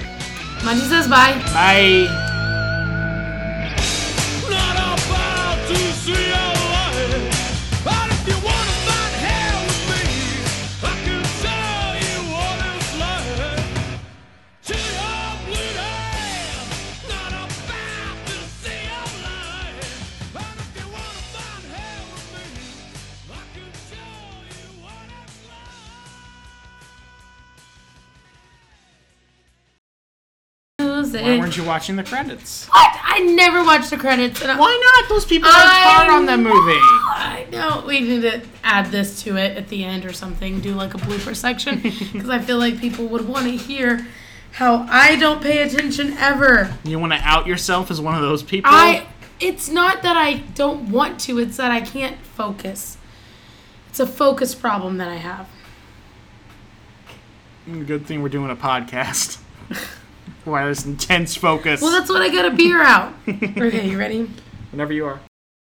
[0.64, 1.40] Monty says bye.
[1.52, 2.26] Bye.
[31.22, 32.66] Why weren't you watching the credits?
[32.66, 32.96] What?
[33.02, 34.42] I never watched the credits.
[34.42, 35.08] And Why not?
[35.08, 36.78] Those people worked hard on that movie.
[36.78, 37.84] I know.
[37.86, 40.60] We need to add this to it at the end or something.
[40.60, 41.80] Do like a blooper section
[42.12, 44.06] because I feel like people would want to hear
[44.52, 46.74] how I don't pay attention ever.
[46.84, 48.70] You want to out yourself as one of those people?
[48.72, 49.06] I.
[49.38, 51.38] It's not that I don't want to.
[51.38, 52.96] It's that I can't focus.
[53.88, 55.48] It's a focus problem that I have.
[57.86, 59.38] Good thing we're doing a podcast.
[60.47, 61.82] Why this intense focus?
[61.82, 63.12] Well, that's when I got a beer out.
[63.28, 64.30] okay, you ready?
[64.70, 65.20] Whenever you are.